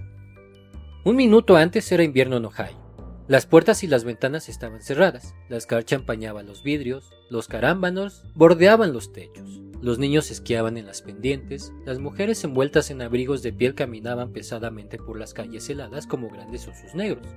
Un 1.06 1.16
minuto 1.16 1.56
antes 1.56 1.90
era 1.90 2.04
invierno 2.04 2.36
en 2.36 2.48
Ohio. 2.48 2.86
Las 3.30 3.46
puertas 3.46 3.82
y 3.82 3.88
las 3.88 4.04
ventanas 4.04 4.50
estaban 4.50 4.82
cerradas, 4.82 5.36
la 5.48 5.56
escarcha 5.56 5.96
empañaba 5.96 6.44
los 6.44 6.64
vidrios, 6.64 7.10
los 7.30 7.48
carámbanos 7.48 8.26
bordeaban 8.36 8.92
los 8.92 9.14
techos. 9.14 9.62
Los 9.82 10.00
niños 10.00 10.32
esquiaban 10.32 10.78
en 10.78 10.88
las 10.88 11.04
pendientes, 11.04 11.72
las 11.86 12.00
mujeres 12.00 12.44
envueltas 12.44 12.90
en 12.90 13.02
abrigos 13.02 13.44
de 13.44 13.54
piel 13.54 13.76
caminaban 13.76 14.32
pesadamente 14.32 14.98
por 14.98 15.20
las 15.20 15.36
calles 15.36 15.70
heladas 15.70 16.08
como 16.08 16.30
grandes 16.30 16.68
osos 16.68 16.96
negros. 16.96 17.28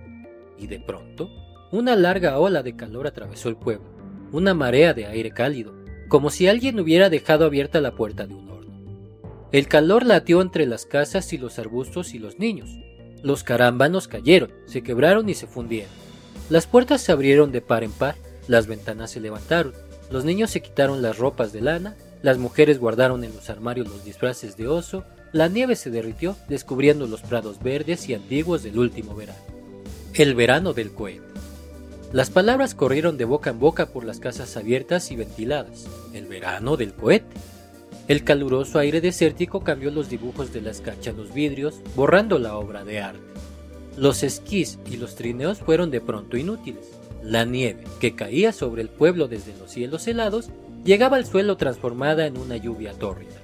Y 0.59 0.67
de 0.67 0.81
pronto, 0.81 1.29
una 1.71 1.97
larga 1.97 2.39
ola 2.39 2.63
de 2.63 2.77
calor 2.77 3.07
atravesó 3.07 3.51
el 3.51 3.57
pueblo, 3.57 3.91
una 4.33 4.55
marea 4.55 4.95
de 4.95 5.07
aire 5.07 5.33
cálido, 5.33 5.75
como 6.09 6.31
si 6.31 6.49
alguien 6.49 6.81
hubiera 6.81 7.11
dejado 7.11 7.45
abierta 7.45 7.81
la 7.83 7.95
puerta 7.95 8.27
de 8.27 8.35
un 8.35 8.49
horno. 8.49 8.75
El 9.53 9.69
calor 9.69 10.07
latió 10.07 10.41
entre 10.41 10.67
las 10.67 10.87
casas 10.87 11.33
y 11.35 11.39
los 11.39 11.59
arbustos 11.59 12.15
y 12.15 12.19
los 12.19 12.39
niños. 12.39 12.71
Los 13.23 13.45
carámbanos 13.45 14.09
cayeron, 14.09 14.51
se 14.65 14.83
quebraron 14.83 15.29
y 15.29 15.35
se 15.35 15.47
fundieron. 15.47 15.91
Las 16.49 16.67
puertas 16.67 17.03
se 17.03 17.13
abrieron 17.13 17.53
de 17.53 17.61
par 17.61 17.85
en 17.85 17.93
par 17.93 18.17
Las 18.49 18.67
ventanas 18.67 19.11
se 19.11 19.21
levantaron, 19.21 19.75
los 20.11 20.25
niños 20.25 20.51
se 20.51 20.63
quitaron 20.63 21.03
las 21.03 21.19
ropas 21.19 21.53
de 21.53 21.61
lana, 21.61 21.97
las 22.23 22.39
mujeres 22.39 22.79
guardaron 22.79 23.25
en 23.25 23.35
los 23.35 23.49
armarios 23.49 23.89
los 23.89 24.05
disfraces 24.05 24.57
de 24.57 24.69
oso, 24.69 25.05
la 25.33 25.49
nieve 25.49 25.75
se 25.77 25.91
derritió 25.91 26.37
descubriendo 26.49 27.07
los 27.07 27.23
prados 27.23 27.63
verdes 27.63 28.09
y 28.09 28.15
antiguos 28.15 28.63
del 28.63 28.79
último 28.79 29.15
verano. 29.15 29.41
El 30.15 30.35
verano 30.35 30.73
del 30.73 30.93
cohete. 30.93 31.23
Las 32.13 32.29
palabras 32.29 32.75
corrieron 32.75 33.17
de 33.17 33.25
boca 33.25 33.51
en 33.51 33.61
boca 33.61 33.87
por 33.87 34.05
las 34.05 34.19
casas 34.19 34.57
abiertas 34.57 35.13
y 35.13 35.17
ventiladas. 35.17 35.87
El 36.13 36.27
verano 36.27 36.77
del 36.77 36.93
cohete. 36.93 37.37
El 38.09 38.25
caluroso 38.25 38.81
aire 38.81 39.01
desértico 39.01 39.61
cambió 39.61 39.93
los 39.93 40.09
dibujos 40.09 40.53
de 40.53 40.61
las 40.61 40.81
canchas 40.81 41.15
los 41.15 41.33
vidrios, 41.33 41.81
borrando 41.95 42.41
la 42.41 42.57
obra 42.57 42.85
de 42.85 43.01
arte. 43.01 43.21
Los 43.97 44.25
esquís 44.25 44.79
y 44.91 44.97
los 44.97 45.15
trineos 45.15 45.61
fueron 45.61 45.91
de 45.93 46.01
pronto 46.01 46.37
inútiles. 46.37 46.91
La 47.23 47.45
nieve, 47.45 47.85
que 48.01 48.17
caía 48.17 48.53
sobre 48.53 48.83
el 48.83 48.89
pueblo 48.89 49.29
desde 49.29 49.57
los 49.57 49.71
cielos 49.71 50.09
helados, 50.09 50.51
llegaba 50.85 51.17
al 51.17 51.27
suelo 51.27 51.57
transformada 51.57 52.27
en 52.27 52.39
una 52.39 52.57
lluvia 52.57 52.93
tórrida. 52.93 53.37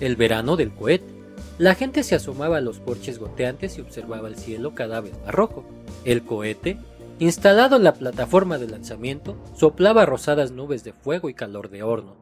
El 0.00 0.16
verano 0.16 0.56
del 0.56 0.72
cohete. 0.72 1.12
La 1.58 1.74
gente 1.74 2.02
se 2.02 2.14
asomaba 2.14 2.56
a 2.56 2.60
los 2.60 2.80
porches 2.80 3.18
goteantes 3.18 3.78
y 3.78 3.80
observaba 3.80 4.28
el 4.28 4.36
cielo 4.36 4.74
cada 4.74 5.00
vez 5.00 5.12
más 5.24 5.32
rojo. 5.32 5.64
El 6.04 6.24
cohete, 6.24 6.78
instalado 7.18 7.76
en 7.76 7.84
la 7.84 7.94
plataforma 7.94 8.58
de 8.58 8.68
lanzamiento, 8.68 9.36
soplaba 9.54 10.06
rosadas 10.06 10.50
nubes 10.50 10.82
de 10.82 10.92
fuego 10.92 11.28
y 11.28 11.34
calor 11.34 11.70
de 11.70 11.82
horno. 11.82 12.16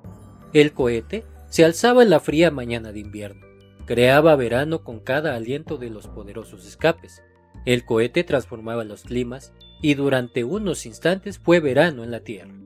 El 0.52 0.72
cohete 0.72 1.24
se 1.48 1.64
alzaba 1.64 2.02
en 2.02 2.10
la 2.10 2.20
fría 2.20 2.50
mañana 2.50 2.92
de 2.92 3.00
invierno. 3.00 3.46
Creaba 3.86 4.36
verano 4.36 4.84
con 4.84 5.00
cada 5.00 5.34
aliento 5.34 5.78
de 5.78 5.90
los 5.90 6.06
poderosos 6.06 6.66
escapes. 6.66 7.22
El 7.64 7.84
cohete 7.84 8.24
transformaba 8.24 8.84
los 8.84 9.02
climas 9.02 9.52
y 9.80 9.94
durante 9.94 10.44
unos 10.44 10.86
instantes 10.86 11.38
fue 11.38 11.60
verano 11.60 12.04
en 12.04 12.10
la 12.10 12.20
Tierra. 12.20 12.59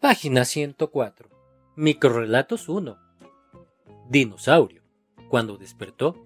Página 0.00 0.46
104. 0.46 1.28
Microrelatos 1.76 2.70
1. 2.70 2.96
Dinosaurio. 4.08 4.82
Cuando 5.28 5.58
despertó, 5.58 6.16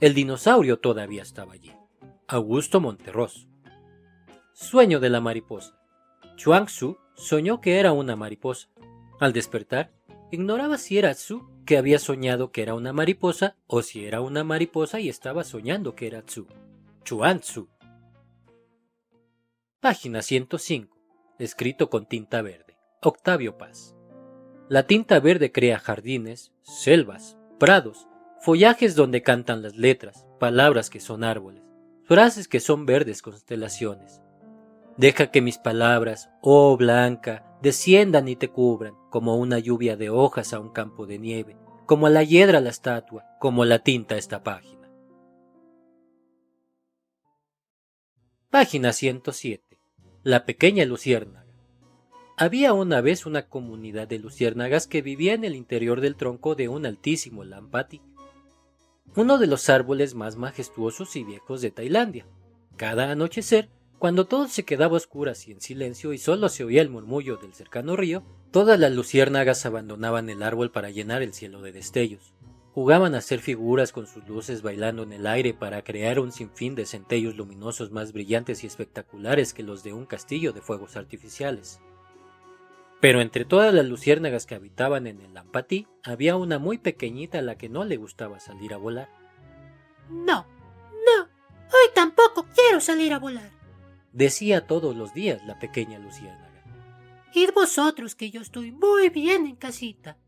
el 0.00 0.14
dinosaurio 0.14 0.80
todavía 0.80 1.22
estaba 1.22 1.52
allí. 1.52 1.70
Augusto 2.26 2.80
Monterroso. 2.80 3.46
Sueño 4.52 4.98
de 4.98 5.10
la 5.10 5.20
mariposa. 5.20 5.80
Chuang 6.34 6.66
Tzu 6.66 6.98
soñó 7.14 7.60
que 7.60 7.78
era 7.78 7.92
una 7.92 8.16
mariposa. 8.16 8.68
Al 9.20 9.32
despertar, 9.32 9.92
ignoraba 10.32 10.76
si 10.76 10.98
era 10.98 11.14
Tzu 11.14 11.48
que 11.64 11.78
había 11.78 12.00
soñado 12.00 12.50
que 12.50 12.62
era 12.62 12.74
una 12.74 12.92
mariposa 12.92 13.54
o 13.68 13.82
si 13.82 14.06
era 14.06 14.22
una 14.22 14.42
mariposa 14.42 14.98
y 14.98 15.08
estaba 15.08 15.44
soñando 15.44 15.94
que 15.94 16.08
era 16.08 16.22
Tzu. 16.22 16.48
Chuang 17.04 17.38
Tzu. 17.38 17.68
Página 19.78 20.20
105. 20.20 20.96
Escrito 21.38 21.90
con 21.90 22.06
tinta 22.06 22.42
verde. 22.42 22.69
Octavio 23.02 23.56
Paz. 23.56 23.96
La 24.68 24.86
tinta 24.86 25.20
verde 25.20 25.52
crea 25.52 25.78
jardines, 25.78 26.52
selvas, 26.60 27.38
prados, 27.58 28.06
follajes 28.42 28.94
donde 28.94 29.22
cantan 29.22 29.62
las 29.62 29.74
letras, 29.74 30.26
palabras 30.38 30.90
que 30.90 31.00
son 31.00 31.24
árboles, 31.24 31.62
frases 32.04 32.46
que 32.46 32.60
son 32.60 32.84
verdes 32.84 33.22
constelaciones. 33.22 34.20
Deja 34.98 35.30
que 35.30 35.40
mis 35.40 35.56
palabras, 35.56 36.28
oh 36.42 36.76
blanca, 36.76 37.56
desciendan 37.62 38.28
y 38.28 38.36
te 38.36 38.50
cubran, 38.50 38.92
como 39.08 39.36
una 39.36 39.58
lluvia 39.58 39.96
de 39.96 40.10
hojas 40.10 40.52
a 40.52 40.60
un 40.60 40.68
campo 40.68 41.06
de 41.06 41.18
nieve, 41.18 41.56
como 41.86 42.06
la 42.10 42.22
hiedra 42.22 42.60
la 42.60 42.68
estatua, 42.68 43.24
como 43.40 43.64
la 43.64 43.78
tinta 43.78 44.18
esta 44.18 44.42
página. 44.42 44.90
Página 48.50 48.92
107. 48.92 49.78
La 50.22 50.44
pequeña 50.44 50.84
luciérnaga. 50.84 51.39
Había 52.42 52.72
una 52.72 53.02
vez 53.02 53.26
una 53.26 53.48
comunidad 53.48 54.08
de 54.08 54.18
luciérnagas 54.18 54.86
que 54.86 55.02
vivía 55.02 55.34
en 55.34 55.44
el 55.44 55.54
interior 55.54 56.00
del 56.00 56.16
tronco 56.16 56.54
de 56.54 56.70
un 56.70 56.86
altísimo 56.86 57.44
lampati, 57.44 58.00
uno 59.14 59.36
de 59.36 59.46
los 59.46 59.68
árboles 59.68 60.14
más 60.14 60.36
majestuosos 60.36 61.16
y 61.16 61.24
viejos 61.24 61.60
de 61.60 61.70
Tailandia. 61.70 62.24
Cada 62.78 63.10
anochecer, 63.10 63.68
cuando 63.98 64.26
todo 64.26 64.48
se 64.48 64.64
quedaba 64.64 64.96
oscuras 64.96 65.46
y 65.46 65.52
en 65.52 65.60
silencio 65.60 66.14
y 66.14 66.18
solo 66.18 66.48
se 66.48 66.64
oía 66.64 66.80
el 66.80 66.88
murmullo 66.88 67.36
del 67.36 67.52
cercano 67.52 67.94
río, 67.94 68.22
todas 68.52 68.80
las 68.80 68.92
luciérnagas 68.92 69.66
abandonaban 69.66 70.30
el 70.30 70.42
árbol 70.42 70.70
para 70.70 70.88
llenar 70.88 71.20
el 71.20 71.34
cielo 71.34 71.60
de 71.60 71.72
destellos. 71.72 72.32
Jugaban 72.72 73.14
a 73.14 73.18
hacer 73.18 73.40
figuras 73.40 73.92
con 73.92 74.06
sus 74.06 74.26
luces 74.26 74.62
bailando 74.62 75.02
en 75.02 75.12
el 75.12 75.26
aire 75.26 75.52
para 75.52 75.84
crear 75.84 76.18
un 76.18 76.32
sinfín 76.32 76.74
de 76.74 76.86
centellos 76.86 77.36
luminosos 77.36 77.90
más 77.90 78.14
brillantes 78.14 78.64
y 78.64 78.66
espectaculares 78.66 79.52
que 79.52 79.62
los 79.62 79.82
de 79.82 79.92
un 79.92 80.06
castillo 80.06 80.54
de 80.54 80.62
fuegos 80.62 80.96
artificiales. 80.96 81.80
Pero 83.00 83.20
entre 83.20 83.44
todas 83.44 83.72
las 83.72 83.86
luciérnagas 83.86 84.46
que 84.46 84.54
habitaban 84.54 85.06
en 85.06 85.20
el 85.20 85.32
Lampatí, 85.32 85.86
había 86.02 86.36
una 86.36 86.58
muy 86.58 86.78
pequeñita 86.78 87.38
a 87.38 87.42
la 87.42 87.56
que 87.56 87.68
no 87.68 87.84
le 87.84 87.96
gustaba 87.96 88.40
salir 88.40 88.74
a 88.74 88.76
volar. 88.76 89.08
No, 90.10 90.46
no, 90.90 91.22
hoy 91.22 91.90
tampoco 91.94 92.46
quiero 92.54 92.80
salir 92.80 93.12
a 93.12 93.18
volar, 93.18 93.50
decía 94.12 94.66
todos 94.66 94.94
los 94.96 95.14
días 95.14 95.44
la 95.46 95.58
pequeña 95.58 95.98
luciérnaga. 95.98 96.50
Id 97.32 97.50
vosotros 97.54 98.14
que 98.14 98.30
yo 98.30 98.40
estoy 98.40 98.72
muy 98.72 99.08
bien 99.08 99.46
en 99.46 99.56
casita. 99.56 100.18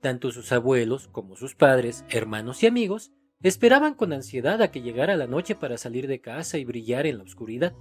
Tanto 0.00 0.30
sus 0.30 0.52
abuelos 0.52 1.08
como 1.08 1.36
sus 1.36 1.54
padres, 1.54 2.04
hermanos 2.08 2.62
y 2.62 2.66
amigos 2.66 3.12
esperaban 3.42 3.94
con 3.94 4.12
ansiedad 4.12 4.60
a 4.62 4.70
que 4.70 4.82
llegara 4.82 5.16
la 5.16 5.28
noche 5.28 5.54
para 5.54 5.78
salir 5.78 6.08
de 6.08 6.20
casa 6.20 6.58
y 6.58 6.64
brillar 6.64 7.06
en 7.06 7.18
la 7.18 7.24
oscuridad. 7.24 7.72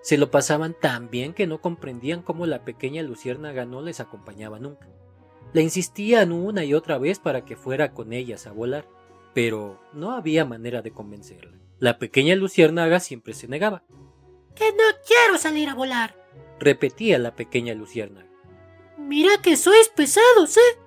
Se 0.00 0.16
lo 0.16 0.30
pasaban 0.30 0.74
tan 0.80 1.10
bien 1.10 1.34
que 1.34 1.46
no 1.46 1.60
comprendían 1.60 2.22
cómo 2.22 2.46
la 2.46 2.64
pequeña 2.64 3.02
luciérnaga 3.02 3.64
no 3.64 3.82
les 3.82 4.00
acompañaba 4.00 4.58
nunca. 4.58 4.88
Le 5.52 5.62
insistían 5.62 6.32
una 6.32 6.64
y 6.64 6.74
otra 6.74 6.98
vez 6.98 7.18
para 7.18 7.44
que 7.44 7.56
fuera 7.56 7.92
con 7.92 8.12
ellas 8.12 8.46
a 8.46 8.52
volar, 8.52 8.86
pero 9.34 9.80
no 9.92 10.12
había 10.12 10.44
manera 10.44 10.82
de 10.82 10.92
convencerla. 10.92 11.58
La 11.78 11.98
pequeña 11.98 12.34
luciérnaga 12.34 13.00
siempre 13.00 13.34
se 13.34 13.48
negaba. 13.48 13.84
Que 14.54 14.72
no 14.72 14.84
quiero 15.06 15.38
salir 15.38 15.68
a 15.68 15.74
volar, 15.74 16.16
repetía 16.58 17.18
la 17.18 17.34
pequeña 17.34 17.74
luciérnaga. 17.74 18.28
Mira 18.96 19.40
que 19.42 19.56
sois 19.56 19.88
pesados, 19.88 20.56
¿eh? 20.56 20.78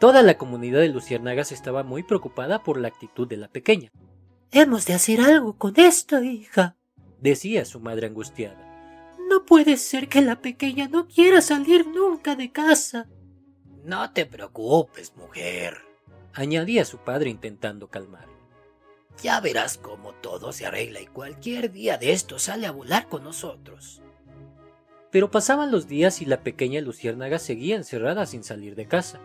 Toda 0.00 0.22
la 0.22 0.36
comunidad 0.36 0.80
de 0.80 0.88
luciérnagas 0.88 1.52
estaba 1.52 1.84
muy 1.84 2.02
preocupada 2.02 2.62
por 2.62 2.80
la 2.80 2.88
actitud 2.88 3.28
de 3.28 3.36
la 3.36 3.48
pequeña. 3.48 3.92
Hemos 4.50 4.86
de 4.86 4.94
hacer 4.94 5.20
algo 5.20 5.56
con 5.56 5.78
esto, 5.78 6.22
hija, 6.22 6.76
decía 7.22 7.64
su 7.64 7.80
madre 7.80 8.08
angustiada. 8.08 8.68
No 9.30 9.46
puede 9.46 9.78
ser 9.78 10.08
que 10.08 10.20
la 10.20 10.42
pequeña 10.42 10.88
no 10.88 11.08
quiera 11.08 11.40
salir 11.40 11.86
nunca 11.86 12.36
de 12.36 12.52
casa. 12.52 13.08
No 13.84 14.12
te 14.12 14.26
preocupes, 14.26 15.16
mujer, 15.16 15.78
añadía 16.34 16.84
su 16.84 16.98
padre 16.98 17.30
intentando 17.30 17.88
calmar. 17.88 18.28
Ya 19.22 19.40
verás 19.40 19.78
cómo 19.78 20.12
todo 20.14 20.52
se 20.52 20.66
arregla 20.66 21.00
y 21.00 21.06
cualquier 21.06 21.72
día 21.72 21.96
de 21.96 22.12
esto 22.12 22.38
sale 22.38 22.66
a 22.66 22.72
volar 22.72 23.08
con 23.08 23.24
nosotros. 23.24 24.02
Pero 25.10 25.30
pasaban 25.30 25.70
los 25.70 25.86
días 25.88 26.22
y 26.22 26.24
la 26.24 26.42
pequeña 26.42 26.80
luciérnaga 26.80 27.38
seguía 27.38 27.76
encerrada 27.76 28.26
sin 28.26 28.42
salir 28.42 28.74
de 28.74 28.86
casa. 28.86 29.20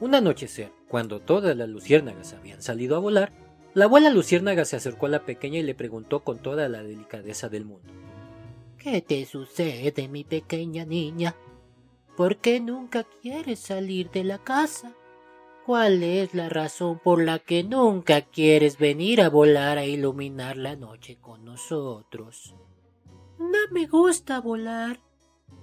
Un 0.00 0.14
anochecer, 0.14 0.72
cuando 0.88 1.20
todas 1.20 1.56
las 1.56 1.68
luciérnagas 1.68 2.34
habían 2.34 2.60
salido 2.60 2.96
a 2.96 2.98
volar, 2.98 3.32
la 3.76 3.84
abuela 3.84 4.08
luciérnaga 4.08 4.64
se 4.64 4.76
acercó 4.76 5.04
a 5.04 5.10
la 5.10 5.26
pequeña 5.26 5.58
y 5.58 5.62
le 5.62 5.74
preguntó 5.74 6.24
con 6.24 6.38
toda 6.38 6.66
la 6.70 6.82
delicadeza 6.82 7.50
del 7.50 7.66
mundo. 7.66 7.92
¿Qué 8.78 9.02
te 9.02 9.26
sucede, 9.26 10.08
mi 10.08 10.24
pequeña 10.24 10.86
niña? 10.86 11.36
¿Por 12.16 12.38
qué 12.38 12.58
nunca 12.58 13.04
quieres 13.20 13.58
salir 13.58 14.10
de 14.10 14.24
la 14.24 14.38
casa? 14.38 14.94
¿Cuál 15.66 16.02
es 16.02 16.32
la 16.32 16.48
razón 16.48 17.00
por 17.00 17.22
la 17.22 17.38
que 17.38 17.64
nunca 17.64 18.22
quieres 18.22 18.78
venir 18.78 19.20
a 19.20 19.28
volar 19.28 19.76
a 19.76 19.84
iluminar 19.84 20.56
la 20.56 20.74
noche 20.74 21.18
con 21.20 21.44
nosotros? 21.44 22.54
No 23.38 23.58
me 23.72 23.86
gusta 23.86 24.40
volar, 24.40 25.00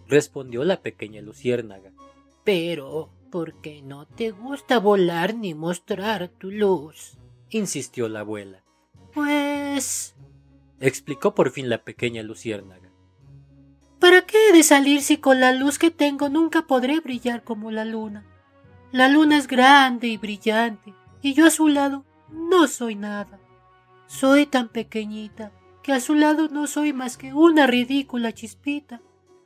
respondió 0.07 0.63
la 0.63 0.83
pequeña 0.83 1.23
luciérnaga. 1.23 1.91
Pero, 2.43 3.09
¿por 3.31 3.59
qué 3.59 3.81
no 3.81 4.05
te 4.05 4.29
gusta 4.29 4.77
volar 4.77 5.33
ni 5.33 5.55
mostrar 5.55 6.27
tu 6.27 6.51
luz? 6.51 7.17
Insistió 7.57 8.07
la 8.09 8.21
abuela. 8.21 8.63
Pues. 9.13 10.15
explicó 10.79 11.35
por 11.35 11.51
fin 11.51 11.69
la 11.69 11.83
pequeña 11.83 12.23
luciérnaga. 12.23 12.91
¿Para 13.99 14.25
qué 14.25 14.49
he 14.49 14.53
de 14.53 14.63
salir 14.63 15.01
si 15.01 15.17
con 15.17 15.39
la 15.39 15.53
luz 15.53 15.79
que 15.79 15.91
tengo 15.91 16.29
nunca 16.29 16.63
podré 16.67 16.99
brillar 16.99 17.43
como 17.43 17.71
la 17.71 17.85
luna? 17.85 18.25
La 18.91 19.07
luna 19.07 19.37
es 19.37 19.47
grande 19.47 20.07
y 20.07 20.17
brillante, 20.17 20.93
y 21.21 21.33
yo 21.33 21.45
a 21.45 21.51
su 21.51 21.67
lado 21.67 22.05
no 22.31 22.67
soy 22.67 22.95
nada. 22.95 23.39
Soy 24.07 24.45
tan 24.45 24.69
pequeñita 24.69 25.51
que 25.83 25.93
a 25.93 25.99
su 25.99 26.15
lado 26.15 26.49
no 26.49 26.67
soy 26.67 26.93
más 26.93 27.17
que 27.17 27.33
una 27.33 27.65
ridícula 27.67 28.33
chispita. 28.33 29.01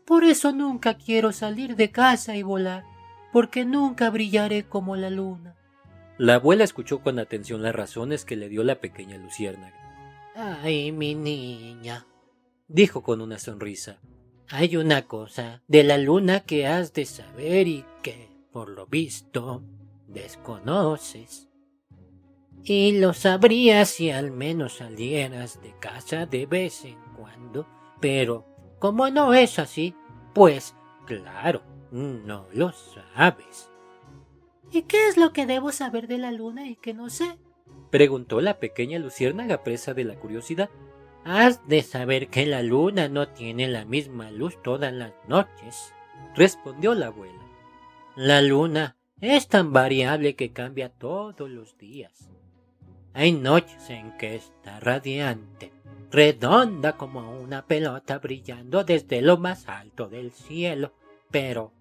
Por 0.06 0.24
eso 0.24 0.52
nunca 0.52 0.98
quiero 0.98 1.32
salir 1.32 1.76
de 1.76 1.92
casa 1.92 2.36
y 2.36 2.44
volar 2.44 2.84
porque 3.32 3.66
nunca 3.66 4.10
brillaré 4.10 4.68
como 4.68 4.96
la 4.96 5.10
luna. 5.10 5.57
La 6.18 6.36
abuela 6.36 6.64
escuchó 6.64 7.00
con 7.00 7.20
atención 7.20 7.62
las 7.62 7.76
razones 7.76 8.26
que 8.26 8.36
le 8.36 8.50
dio 8.50 8.64
la 8.64 8.82
pequeña 8.82 9.18
luciérnaga. 9.18 9.76
Ay, 10.36 10.92
mi 10.92 11.14
niña, 11.14 12.08
dijo 12.68 13.04
con 13.04 13.22
una 13.22 13.38
sonrisa. 13.38 14.00
Hay 14.50 14.78
una 14.78 15.04
cosa 15.04 15.62
de 15.68 15.84
la 15.84 15.98
luna 15.98 16.40
que 16.40 16.66
has 16.66 16.94
de 16.94 17.06
saber 17.06 17.68
y 17.68 17.86
que, 18.02 18.30
por 18.52 18.70
lo 18.70 18.88
visto, 18.88 19.62
desconoces. 20.08 21.50
Y 22.64 23.00
lo 23.00 23.14
sabrías 23.14 23.90
si 23.90 24.10
al 24.10 24.32
menos 24.32 24.78
salieras 24.78 25.62
de 25.62 25.76
casa 25.80 26.26
de 26.26 26.46
vez 26.46 26.84
en 26.86 26.98
cuando, 27.16 27.68
pero 28.02 28.46
como 28.80 29.10
no 29.10 29.34
es 29.34 29.60
así, 29.60 29.96
pues 30.34 30.76
claro, 31.06 31.62
no 31.92 32.48
lo 32.54 32.72
sabes. 32.72 33.70
¿Y 34.72 34.84
qué 34.84 35.08
es 35.08 35.18
lo 35.18 35.34
que 35.34 35.46
debo 35.46 35.72
saber 35.72 36.08
de 36.08 36.18
la 36.18 36.32
luna 36.32 36.68
y 36.68 36.76
que 36.76 36.94
no 36.94 37.10
sé? 37.10 37.38
preguntó 37.90 38.42
la 38.42 38.60
pequeña 38.60 39.00
luciérnaga 39.00 39.64
presa 39.64 39.94
de 39.94 40.04
la 40.04 40.16
curiosidad. 40.16 40.70
Has 41.24 41.68
de 41.68 41.82
saber 41.82 42.30
que 42.30 42.46
la 42.46 42.62
luna 42.62 43.10
no 43.10 43.30
tiene 43.30 43.68
la 43.68 43.86
misma 43.86 44.32
luz 44.32 44.62
todas 44.62 44.94
las 44.94 45.14
noches, 45.28 45.94
respondió 46.36 46.94
la 46.94 47.08
abuela. 47.08 47.34
La 48.16 48.42
luna 48.42 48.98
es 49.20 49.48
tan 49.48 49.74
variable 49.74 50.36
que 50.36 50.54
cambia 50.54 50.90
todos 50.90 51.50
los 51.50 51.78
días. 51.78 52.30
Hay 53.14 53.32
noches 53.32 53.90
en 53.90 54.16
que 54.18 54.36
está 54.36 54.80
radiante, 54.80 55.72
redonda 56.12 56.98
como 56.98 57.40
una 57.40 57.66
pelota 57.66 58.20
brillando 58.20 58.84
desde 58.84 59.22
lo 59.22 59.38
más 59.38 59.68
alto 59.68 60.08
del 60.08 60.32
cielo, 60.32 60.94
pero 61.32 61.74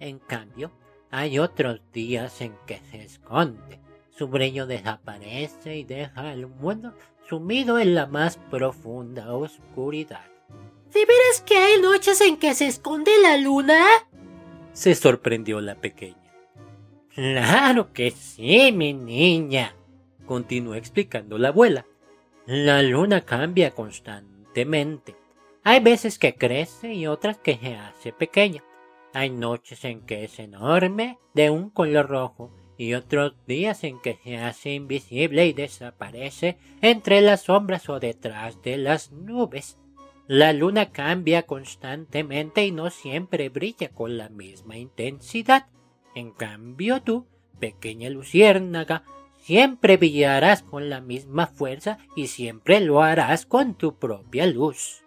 en 0.00 0.18
cambio 0.18 0.72
hay 1.16 1.38
otros 1.38 1.80
días 1.92 2.40
en 2.40 2.54
que 2.66 2.80
se 2.90 3.02
esconde, 3.02 3.80
su 4.10 4.28
brillo 4.28 4.66
desaparece 4.66 5.76
y 5.76 5.84
deja 5.84 6.30
al 6.30 6.46
mundo 6.46 6.94
sumido 7.28 7.78
en 7.78 7.94
la 7.94 8.06
más 8.06 8.36
profunda 8.50 9.32
oscuridad. 9.32 10.24
¿De 10.92 11.00
veras 11.00 11.42
que 11.44 11.56
hay 11.56 11.80
noches 11.80 12.20
en 12.20 12.36
que 12.36 12.54
se 12.54 12.66
esconde 12.66 13.10
la 13.22 13.36
luna? 13.36 13.84
se 14.72 14.94
sorprendió 14.94 15.60
la 15.60 15.76
pequeña. 15.76 16.16
Claro 17.14 17.92
que 17.92 18.10
sí, 18.10 18.72
mi 18.72 18.92
niña, 18.92 19.74
continuó 20.26 20.74
explicando 20.74 21.38
la 21.38 21.48
abuela. 21.48 21.86
La 22.46 22.82
luna 22.82 23.20
cambia 23.20 23.70
constantemente. 23.70 25.14
Hay 25.62 25.78
veces 25.80 26.18
que 26.18 26.34
crece 26.34 26.92
y 26.92 27.06
otras 27.06 27.38
que 27.38 27.56
se 27.56 27.76
hace 27.76 28.12
pequeña. 28.12 28.62
Hay 29.14 29.30
noches 29.30 29.84
en 29.84 30.00
que 30.00 30.24
es 30.24 30.40
enorme, 30.40 31.18
de 31.34 31.48
un 31.48 31.70
color 31.70 32.08
rojo, 32.08 32.50
y 32.76 32.94
otros 32.94 33.34
días 33.46 33.84
en 33.84 34.00
que 34.00 34.18
se 34.24 34.38
hace 34.38 34.74
invisible 34.74 35.46
y 35.46 35.52
desaparece 35.52 36.58
entre 36.82 37.20
las 37.20 37.42
sombras 37.42 37.88
o 37.88 38.00
detrás 38.00 38.60
de 38.62 38.76
las 38.76 39.12
nubes. 39.12 39.78
La 40.26 40.52
luna 40.52 40.90
cambia 40.90 41.44
constantemente 41.44 42.66
y 42.66 42.72
no 42.72 42.90
siempre 42.90 43.50
brilla 43.50 43.90
con 43.90 44.18
la 44.18 44.30
misma 44.30 44.78
intensidad. 44.78 45.68
En 46.16 46.32
cambio 46.32 47.00
tú, 47.00 47.28
pequeña 47.60 48.10
luciérnaga, 48.10 49.04
siempre 49.38 49.96
brillarás 49.96 50.64
con 50.64 50.90
la 50.90 51.00
misma 51.00 51.46
fuerza 51.46 51.98
y 52.16 52.26
siempre 52.26 52.80
lo 52.80 53.00
harás 53.00 53.46
con 53.46 53.76
tu 53.76 53.96
propia 53.96 54.46
luz. 54.46 55.03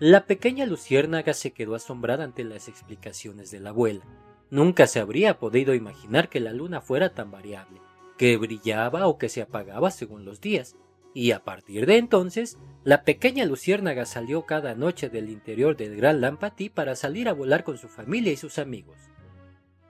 La 0.00 0.24
pequeña 0.24 0.64
luciérnaga 0.64 1.34
se 1.34 1.50
quedó 1.50 1.74
asombrada 1.74 2.24
ante 2.24 2.42
las 2.42 2.68
explicaciones 2.68 3.50
de 3.50 3.60
la 3.60 3.68
abuela. 3.68 4.00
Nunca 4.48 4.86
se 4.86 4.98
habría 4.98 5.38
podido 5.38 5.74
imaginar 5.74 6.30
que 6.30 6.40
la 6.40 6.54
luna 6.54 6.80
fuera 6.80 7.12
tan 7.12 7.30
variable, 7.30 7.82
que 8.16 8.38
brillaba 8.38 9.06
o 9.08 9.18
que 9.18 9.28
se 9.28 9.42
apagaba 9.42 9.90
según 9.90 10.24
los 10.24 10.40
días, 10.40 10.74
y 11.12 11.32
a 11.32 11.44
partir 11.44 11.84
de 11.84 11.98
entonces, 11.98 12.56
la 12.82 13.04
pequeña 13.04 13.44
luciérnaga 13.44 14.06
salió 14.06 14.46
cada 14.46 14.74
noche 14.74 15.10
del 15.10 15.28
interior 15.28 15.76
del 15.76 15.96
gran 15.96 16.22
Lampatí 16.22 16.70
para 16.70 16.96
salir 16.96 17.28
a 17.28 17.34
volar 17.34 17.62
con 17.62 17.76
su 17.76 17.88
familia 17.88 18.32
y 18.32 18.38
sus 18.38 18.58
amigos. 18.58 18.96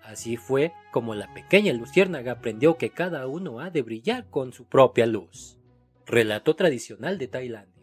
Así 0.03 0.37
fue 0.37 0.73
como 0.91 1.15
la 1.15 1.33
pequeña 1.35 1.73
luciérnaga 1.73 2.33
aprendió 2.33 2.79
que 2.79 2.91
cada 2.91 3.29
uno 3.29 3.61
ha 3.61 3.71
de 3.71 3.83
brillar 3.83 4.29
con 4.29 4.53
su 4.53 4.65
propia 4.65 5.07
luz. 5.07 5.57
Relato 6.05 6.57
tradicional 6.57 7.17
de 7.17 7.29
Tailandia. 7.29 7.80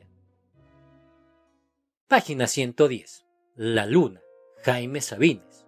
Página 2.10 2.48
110. 2.48 3.26
La 3.58 3.86
luna. 3.86 4.22
Jaime 4.64 5.02
Sabines. 5.02 5.68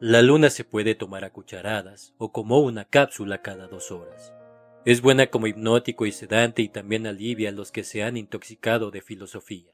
La 0.00 0.22
luna 0.22 0.50
se 0.50 0.64
puede 0.64 0.96
tomar 0.96 1.24
a 1.24 1.30
cucharadas 1.30 2.14
o 2.18 2.32
como 2.32 2.58
una 2.58 2.84
cápsula 2.84 3.42
cada 3.42 3.68
dos 3.68 3.92
horas. 3.92 4.34
Es 4.84 5.02
buena 5.02 5.28
como 5.28 5.46
hipnótico 5.46 6.04
y 6.04 6.10
sedante 6.10 6.62
y 6.62 6.68
también 6.68 7.06
alivia 7.06 7.50
a 7.50 7.52
los 7.52 7.70
que 7.70 7.84
se 7.84 8.02
han 8.02 8.16
intoxicado 8.16 8.90
de 8.90 9.02
filosofía. 9.02 9.70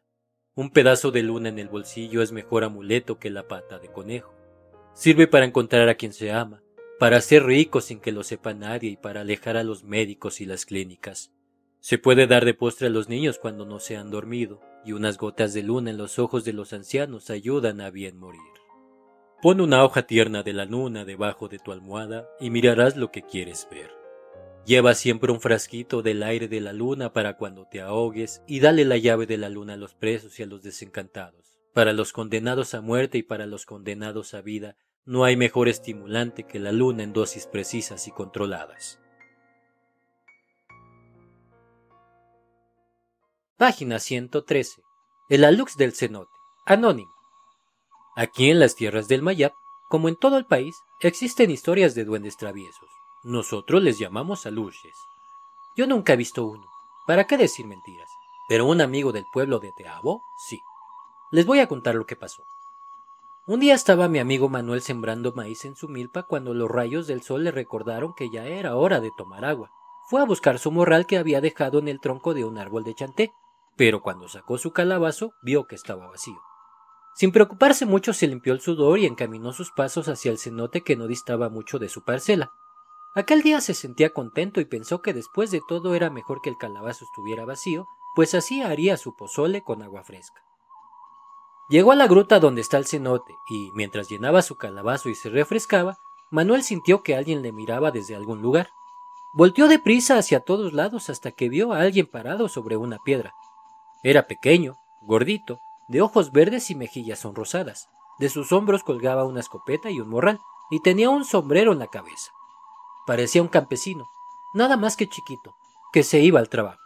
Un 0.55 0.69
pedazo 0.69 1.11
de 1.11 1.23
luna 1.23 1.49
en 1.49 1.59
el 1.59 1.71
bolsillo 1.71 2.21
es 2.21 2.33
mejor 2.33 2.65
amuleto 2.65 3.19
que 3.19 3.31
la 3.31 3.49
pata 3.49 3.79
de 3.79 3.89
conejo. 3.89 4.35
Sirve 4.93 5.27
para 5.27 5.47
encontrar 5.47 5.89
a 5.89 5.95
quien 5.95 6.13
se 6.13 6.33
ama, 6.33 6.63
para 6.99 7.23
ser 7.23 7.45
rico 7.45 7.81
sin 7.81 7.99
que 7.99 8.13
lo 8.13 8.25
sepa 8.25 8.53
nadie 8.53 8.91
y 8.91 8.97
para 8.99 9.23
alejar 9.23 9.57
a 9.57 9.65
los 9.65 9.85
médicos 9.85 10.43
y 10.43 10.45
las 10.45 10.67
clínicas. 10.67 11.33
Se 11.81 11.97
puede 11.97 12.27
dar 12.27 12.45
de 12.45 12.53
postre 12.53 12.89
a 12.89 12.91
los 12.91 13.09
niños 13.09 13.39
cuando 13.39 13.65
no 13.65 13.79
se 13.79 13.97
han 13.97 14.11
dormido, 14.11 14.61
y 14.85 14.93
unas 14.93 15.19
gotas 15.19 15.55
de 15.55 15.63
luna 15.63 15.91
en 15.91 15.99
los 15.99 16.19
ojos 16.19 16.45
de 16.45 16.53
los 16.53 16.73
ancianos 16.73 17.31
ayudan 17.31 17.81
a 17.81 17.91
bien 17.91 18.19
morir. 18.19 18.41
Pon 19.43 19.61
una 19.61 19.85
hoja 19.85 20.07
tierna 20.07 20.43
de 20.43 20.53
la 20.53 20.65
luna 20.65 21.05
debajo 21.05 21.49
de 21.49 21.59
tu 21.59 21.73
almohada 21.73 22.29
y 22.41 22.51
mirarás 22.51 22.97
lo 22.97 23.11
que 23.11 23.23
quieres 23.23 23.69
ver. 23.71 23.91
Lleva 24.65 24.95
siempre 24.95 25.31
un 25.31 25.41
frasquito 25.41 26.01
del 26.01 26.23
aire 26.23 26.49
de 26.49 26.61
la 26.61 26.73
luna 26.73 27.13
para 27.13 27.37
cuando 27.37 27.67
te 27.67 27.83
ahogues 27.83 28.43
y 28.47 28.61
dale 28.61 28.87
la 28.87 28.97
llave 28.97 29.27
de 29.27 29.37
la 29.37 29.51
luna 29.51 29.75
a 29.75 29.77
los 29.77 29.95
presos 29.95 30.41
y 30.41 30.43
a 30.43 30.47
los 30.47 30.63
desencantados. 30.63 31.59
Para 31.75 31.93
los 31.93 32.13
condenados 32.13 32.73
a 32.73 32.81
muerte 32.81 33.19
y 33.19 33.23
para 33.23 33.45
los 33.45 33.67
condenados 33.67 34.33
a 34.33 34.41
vida 34.41 34.77
no 35.05 35.25
hay 35.25 35.37
mejor 35.37 35.69
estimulante 35.69 36.45
que 36.45 36.59
la 36.59 36.73
luna 36.73 37.03
en 37.03 37.13
dosis 37.13 37.47
precisas 37.47 38.09
y 38.09 38.11
controladas. 38.11 39.04
Página 43.57 44.01
113. 44.01 44.83
El 45.29 45.45
alux 45.45 45.77
del 45.77 45.93
cenote. 45.93 46.33
Anónimo. 46.67 47.13
Aquí 48.17 48.51
en 48.51 48.59
las 48.59 48.75
tierras 48.75 49.07
del 49.07 49.23
Mayap, 49.23 49.53
como 49.89 50.09
en 50.09 50.17
todo 50.17 50.39
el 50.39 50.45
país, 50.45 50.75
existen 50.99 51.53
historias 51.53 51.95
de 51.95 52.05
duendes 52.05 52.37
traviesos. 52.37 52.89
Nosotros 53.23 53.81
les 53.81 53.97
llamamos 53.97 54.45
aluches. 54.45 54.97
Yo 55.77 55.87
nunca 55.87 56.15
he 56.15 56.17
visto 56.17 56.45
uno. 56.45 56.67
¿Para 57.07 57.29
qué 57.29 57.37
decir 57.37 57.65
mentiras? 57.65 58.09
Pero 58.49 58.67
un 58.67 58.81
amigo 58.81 59.13
del 59.13 59.25
pueblo 59.33 59.61
de 59.61 59.71
Teabo, 59.77 60.25
sí. 60.49 60.61
Les 61.31 61.47
voy 61.47 61.61
a 61.61 61.69
contar 61.69 61.95
lo 61.95 62.07
que 62.07 62.17
pasó. 62.17 62.43
Un 63.47 63.61
día 63.61 63.75
estaba 63.75 64.09
mi 64.09 64.19
amigo 64.19 64.49
Manuel 64.49 64.83
sembrando 64.83 65.33
maíz 65.33 65.65
en 65.65 65.77
su 65.77 65.87
milpa 65.87 66.25
cuando 66.25 66.55
los 66.55 66.69
rayos 66.69 67.07
del 67.07 67.23
sol 67.23 67.45
le 67.45 67.53
recordaron 67.53 68.15
que 68.15 68.31
ya 68.31 68.47
era 68.47 68.75
hora 68.75 68.99
de 68.99 69.13
tomar 69.17 69.45
agua. 69.45 69.71
Fue 70.09 70.21
a 70.21 70.25
buscar 70.25 70.59
su 70.59 70.73
morral 70.73 71.07
que 71.07 71.19
había 71.19 71.41
dejado 71.41 71.79
en 71.79 71.87
el 71.87 72.01
tronco 72.01 72.35
de 72.35 72.45
un 72.45 72.59
árbol 72.59 72.83
de 72.83 72.95
chanté, 72.95 73.33
pero 73.77 74.03
cuando 74.03 74.29
sacó 74.29 74.59
su 74.59 74.73
calabazo 74.73 75.35
vio 75.43 75.67
que 75.67 75.75
estaba 75.75 76.07
vacío. 76.09 76.41
Sin 77.15 77.31
preocuparse 77.31 77.87
mucho 77.87 78.13
se 78.13 78.27
limpió 78.27 78.53
el 78.53 78.61
sudor 78.61 78.99
y 78.99 79.07
encaminó 79.07 79.53
sus 79.53 79.71
pasos 79.71 80.09
hacia 80.09 80.33
el 80.33 80.39
cenote 80.39 80.83
que 80.83 80.97
no 80.97 81.07
distaba 81.07 81.49
mucho 81.49 81.79
de 81.79 81.89
su 81.89 82.03
parcela. 82.03 82.53
Aquel 83.15 83.43
día 83.43 83.61
se 83.61 83.75
sentía 83.75 84.13
contento 84.13 84.61
y 84.61 84.65
pensó 84.65 85.01
que 85.01 85.13
después 85.13 85.53
de 85.53 85.63
todo 85.69 85.95
era 85.95 86.11
mejor 86.11 86.41
que 86.43 86.51
el 86.51 86.57
calabazo 86.57 87.05
estuviera 87.05 87.45
vacío, 87.45 87.87
pues 88.17 88.35
así 88.35 88.63
haría 88.63 88.97
su 88.97 89.15
pozole 89.15 89.63
con 89.63 89.83
agua 89.83 90.03
fresca. 90.03 90.43
Llegó 91.69 91.93
a 91.93 91.97
la 91.97 92.09
gruta 92.09 92.41
donde 92.41 92.61
está 92.61 92.77
el 92.77 92.87
cenote 92.87 93.35
y, 93.49 93.71
mientras 93.75 94.09
llenaba 94.09 94.43
su 94.43 94.57
calabazo 94.57 95.09
y 95.09 95.15
se 95.15 95.31
refrescaba, 95.31 95.99
Manuel 96.31 96.65
sintió 96.65 97.03
que 97.03 97.15
alguien 97.15 97.43
le 97.43 97.53
miraba 97.53 97.93
desde 97.93 98.17
algún 98.17 98.43
lugar. 98.43 98.71
Volteó 99.33 99.69
deprisa 99.69 100.19
hacia 100.19 100.41
todos 100.41 100.73
lados 100.73 101.09
hasta 101.09 101.31
que 101.31 101.49
vio 101.49 101.73
a 101.73 101.81
alguien 101.81 102.07
parado 102.07 102.49
sobre 102.49 102.77
una 102.77 102.99
piedra. 102.99 103.35
Era 104.05 104.27
pequeño, 104.27 104.77
gordito, 105.01 105.61
de 105.89 106.03
ojos 106.03 106.31
verdes 106.31 106.71
y 106.71 106.75
mejillas 106.75 107.21
sonrosadas. 107.21 107.89
De 108.19 108.29
sus 108.29 108.53
hombros 108.53 108.85
colgaba 108.85 109.25
una 109.25 109.41
escopeta 109.41 109.91
y 109.91 109.99
un 109.99 110.11
morral, 110.11 110.41
y 110.71 110.81
tenía 110.81 111.09
un 111.09 111.25
sombrero 111.25 111.73
en 111.73 111.79
la 111.79 111.87
cabeza. 111.87 112.31
Parecía 113.07 113.41
un 113.41 113.49
campesino, 113.49 114.07
nada 114.53 114.77
más 114.77 114.97
que 114.97 115.09
chiquito, 115.09 115.57
que 115.91 116.03
se 116.03 116.21
iba 116.21 116.39
al 116.39 116.51
trabajo. 116.51 116.79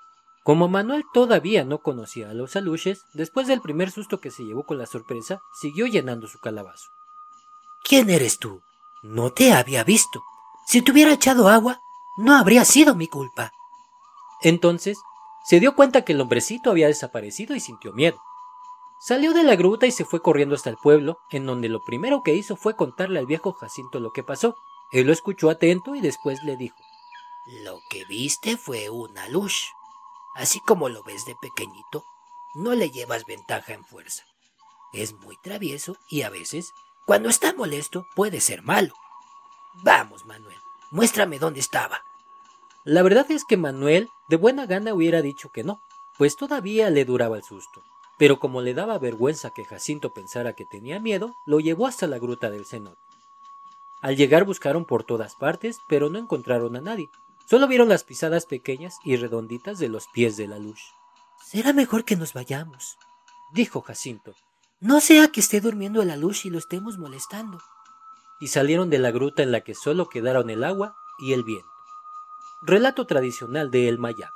Como 0.44 0.68
Manuel 0.68 1.04
todavía 1.12 1.64
no 1.64 1.78
conocía 1.78 2.30
a 2.30 2.34
los 2.34 2.54
aluches, 2.54 3.04
después 3.14 3.48
del 3.48 3.60
primer 3.60 3.90
susto 3.90 4.20
que 4.20 4.30
se 4.30 4.44
llevó 4.44 4.64
con 4.64 4.78
la 4.78 4.86
sorpresa, 4.86 5.40
siguió 5.60 5.86
llenando 5.86 6.28
su 6.28 6.38
calabazo. 6.38 6.88
¿Quién 7.82 8.10
eres 8.10 8.38
tú? 8.38 8.62
No 9.02 9.32
te 9.32 9.52
había 9.52 9.82
visto. 9.82 10.22
Si 10.66 10.82
te 10.82 10.92
hubiera 10.92 11.12
echado 11.12 11.48
agua, 11.48 11.80
no 12.16 12.36
habría 12.36 12.64
sido 12.64 12.94
mi 12.94 13.08
culpa. 13.08 13.52
Entonces 14.40 14.98
se 15.44 15.60
dio 15.60 15.74
cuenta 15.74 16.04
que 16.04 16.12
el 16.12 16.20
hombrecito 16.20 16.70
había 16.70 16.88
desaparecido 16.88 17.54
y 17.54 17.60
sintió 17.60 17.92
miedo. 17.92 18.20
Salió 19.00 19.32
de 19.32 19.44
la 19.44 19.54
gruta 19.54 19.86
y 19.86 19.92
se 19.92 20.04
fue 20.04 20.20
corriendo 20.20 20.56
hasta 20.56 20.70
el 20.70 20.76
pueblo, 20.76 21.20
en 21.30 21.46
donde 21.46 21.68
lo 21.68 21.84
primero 21.84 22.22
que 22.22 22.34
hizo 22.34 22.56
fue 22.56 22.74
contarle 22.74 23.20
al 23.20 23.26
viejo 23.26 23.52
Jacinto 23.52 24.00
lo 24.00 24.12
que 24.12 24.24
pasó. 24.24 24.56
Él 24.90 25.06
lo 25.06 25.12
escuchó 25.12 25.50
atento 25.50 25.94
y 25.94 26.00
después 26.00 26.42
le 26.42 26.56
dijo 26.56 26.76
Lo 27.64 27.80
que 27.90 28.04
viste 28.06 28.56
fue 28.56 28.90
una 28.90 29.28
luz. 29.28 29.70
Así 30.34 30.60
como 30.60 30.88
lo 30.88 31.02
ves 31.04 31.24
de 31.26 31.36
pequeñito, 31.40 32.04
no 32.54 32.74
le 32.74 32.90
llevas 32.90 33.24
ventaja 33.24 33.72
en 33.72 33.84
fuerza. 33.84 34.24
Es 34.92 35.12
muy 35.12 35.36
travieso 35.42 35.96
y 36.10 36.22
a 36.22 36.30
veces, 36.30 36.72
cuando 37.06 37.28
está 37.28 37.52
molesto, 37.52 38.06
puede 38.16 38.40
ser 38.40 38.62
malo. 38.62 38.94
Vamos, 39.84 40.24
Manuel, 40.24 40.58
muéstrame 40.90 41.38
dónde 41.38 41.60
estaba. 41.60 42.02
La 42.88 43.02
verdad 43.02 43.30
es 43.30 43.44
que 43.44 43.58
Manuel 43.58 44.08
de 44.30 44.36
buena 44.36 44.64
gana 44.64 44.94
hubiera 44.94 45.20
dicho 45.20 45.50
que 45.52 45.62
no, 45.62 45.82
pues 46.16 46.36
todavía 46.36 46.88
le 46.88 47.04
duraba 47.04 47.36
el 47.36 47.42
susto. 47.42 47.82
Pero 48.16 48.40
como 48.40 48.62
le 48.62 48.72
daba 48.72 48.98
vergüenza 48.98 49.50
que 49.50 49.66
Jacinto 49.66 50.14
pensara 50.14 50.54
que 50.54 50.64
tenía 50.64 50.98
miedo, 50.98 51.34
lo 51.44 51.60
llevó 51.60 51.86
hasta 51.86 52.06
la 52.06 52.18
gruta 52.18 52.48
del 52.48 52.64
cenote. 52.64 52.96
Al 54.00 54.16
llegar 54.16 54.44
buscaron 54.44 54.86
por 54.86 55.04
todas 55.04 55.34
partes, 55.34 55.80
pero 55.86 56.08
no 56.08 56.18
encontraron 56.18 56.76
a 56.76 56.80
nadie. 56.80 57.10
Solo 57.44 57.68
vieron 57.68 57.90
las 57.90 58.04
pisadas 58.04 58.46
pequeñas 58.46 58.96
y 59.04 59.16
redonditas 59.16 59.78
de 59.78 59.90
los 59.90 60.06
pies 60.14 60.38
de 60.38 60.48
la 60.48 60.58
luz. 60.58 60.80
Será 61.44 61.74
mejor 61.74 62.06
que 62.06 62.16
nos 62.16 62.32
vayamos, 62.32 62.96
dijo 63.52 63.82
Jacinto. 63.82 64.32
No 64.80 65.02
sea 65.02 65.28
que 65.28 65.40
esté 65.40 65.60
durmiendo 65.60 66.02
la 66.06 66.16
luz 66.16 66.46
y 66.46 66.48
lo 66.48 66.56
estemos 66.56 66.96
molestando. 66.96 67.60
Y 68.40 68.46
salieron 68.46 68.88
de 68.88 68.98
la 68.98 69.10
gruta 69.10 69.42
en 69.42 69.52
la 69.52 69.60
que 69.60 69.74
solo 69.74 70.08
quedaron 70.08 70.48
el 70.48 70.64
agua 70.64 70.96
y 71.18 71.34
el 71.34 71.44
viento. 71.44 71.77
Relato 72.60 73.06
tradicional 73.06 73.70
de 73.70 73.88
El 73.88 73.98
Mayab. 73.98 74.32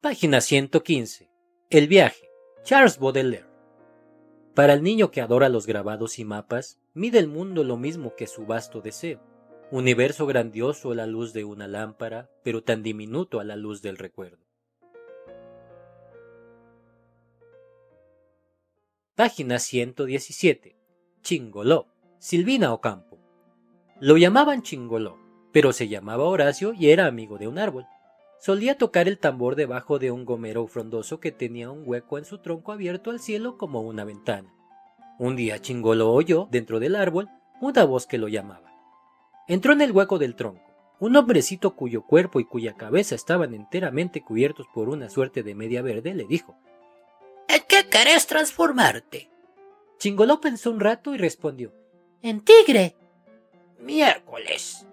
Página 0.00 0.40
115. 0.40 1.30
El 1.68 1.88
viaje. 1.88 2.30
Charles 2.64 2.98
Baudelaire. 2.98 3.46
Para 4.54 4.72
el 4.72 4.82
niño 4.82 5.10
que 5.10 5.20
adora 5.20 5.50
los 5.50 5.66
grabados 5.66 6.18
y 6.18 6.24
mapas, 6.24 6.80
mide 6.94 7.18
el 7.18 7.28
mundo 7.28 7.64
lo 7.64 7.76
mismo 7.76 8.16
que 8.16 8.26
su 8.26 8.46
vasto 8.46 8.80
deseo. 8.80 9.20
Universo 9.70 10.24
grandioso 10.26 10.92
a 10.92 10.94
la 10.94 11.06
luz 11.06 11.34
de 11.34 11.44
una 11.44 11.68
lámpara, 11.68 12.30
pero 12.42 12.64
tan 12.64 12.82
diminuto 12.82 13.38
a 13.38 13.44
la 13.44 13.56
luz 13.56 13.82
del 13.82 13.98
recuerdo. 13.98 14.46
Página 19.14 19.58
117. 19.58 20.78
Chingoló. 21.20 21.88
Silvina 22.18 22.72
Ocampo. 22.72 23.18
Lo 24.00 24.16
llamaban 24.16 24.62
Chingoló, 24.62 25.18
pero 25.58 25.72
se 25.72 25.88
llamaba 25.88 26.22
Horacio 26.22 26.72
y 26.72 26.90
era 26.90 27.06
amigo 27.06 27.36
de 27.36 27.48
un 27.48 27.58
árbol. 27.58 27.84
Solía 28.38 28.78
tocar 28.78 29.08
el 29.08 29.18
tambor 29.18 29.56
debajo 29.56 29.98
de 29.98 30.12
un 30.12 30.24
gomero 30.24 30.64
frondoso 30.68 31.18
que 31.18 31.32
tenía 31.32 31.68
un 31.68 31.82
hueco 31.84 32.16
en 32.16 32.24
su 32.24 32.38
tronco 32.38 32.70
abierto 32.70 33.10
al 33.10 33.18
cielo 33.18 33.58
como 33.58 33.80
una 33.80 34.04
ventana. 34.04 34.54
Un 35.18 35.34
día 35.34 35.60
Chingolo 35.60 36.12
oyó, 36.12 36.46
dentro 36.52 36.78
del 36.78 36.94
árbol, 36.94 37.28
una 37.60 37.82
voz 37.82 38.06
que 38.06 38.18
lo 38.18 38.28
llamaba. 38.28 38.72
Entró 39.48 39.72
en 39.72 39.80
el 39.80 39.90
hueco 39.90 40.20
del 40.20 40.36
tronco. 40.36 40.62
Un 41.00 41.16
hombrecito 41.16 41.74
cuyo 41.74 42.02
cuerpo 42.02 42.38
y 42.38 42.44
cuya 42.44 42.74
cabeza 42.74 43.16
estaban 43.16 43.52
enteramente 43.52 44.22
cubiertos 44.22 44.68
por 44.72 44.88
una 44.88 45.10
suerte 45.10 45.42
de 45.42 45.56
media 45.56 45.82
verde 45.82 46.14
le 46.14 46.26
dijo 46.26 46.54
¿En 47.48 47.62
qué 47.66 47.88
querés 47.88 48.28
transformarte? 48.28 49.28
Chingoló 49.98 50.40
pensó 50.40 50.70
un 50.70 50.78
rato 50.78 51.16
y 51.16 51.18
respondió 51.18 51.72
En 52.22 52.44
tigre. 52.44 52.94
Miércoles, 53.80 54.87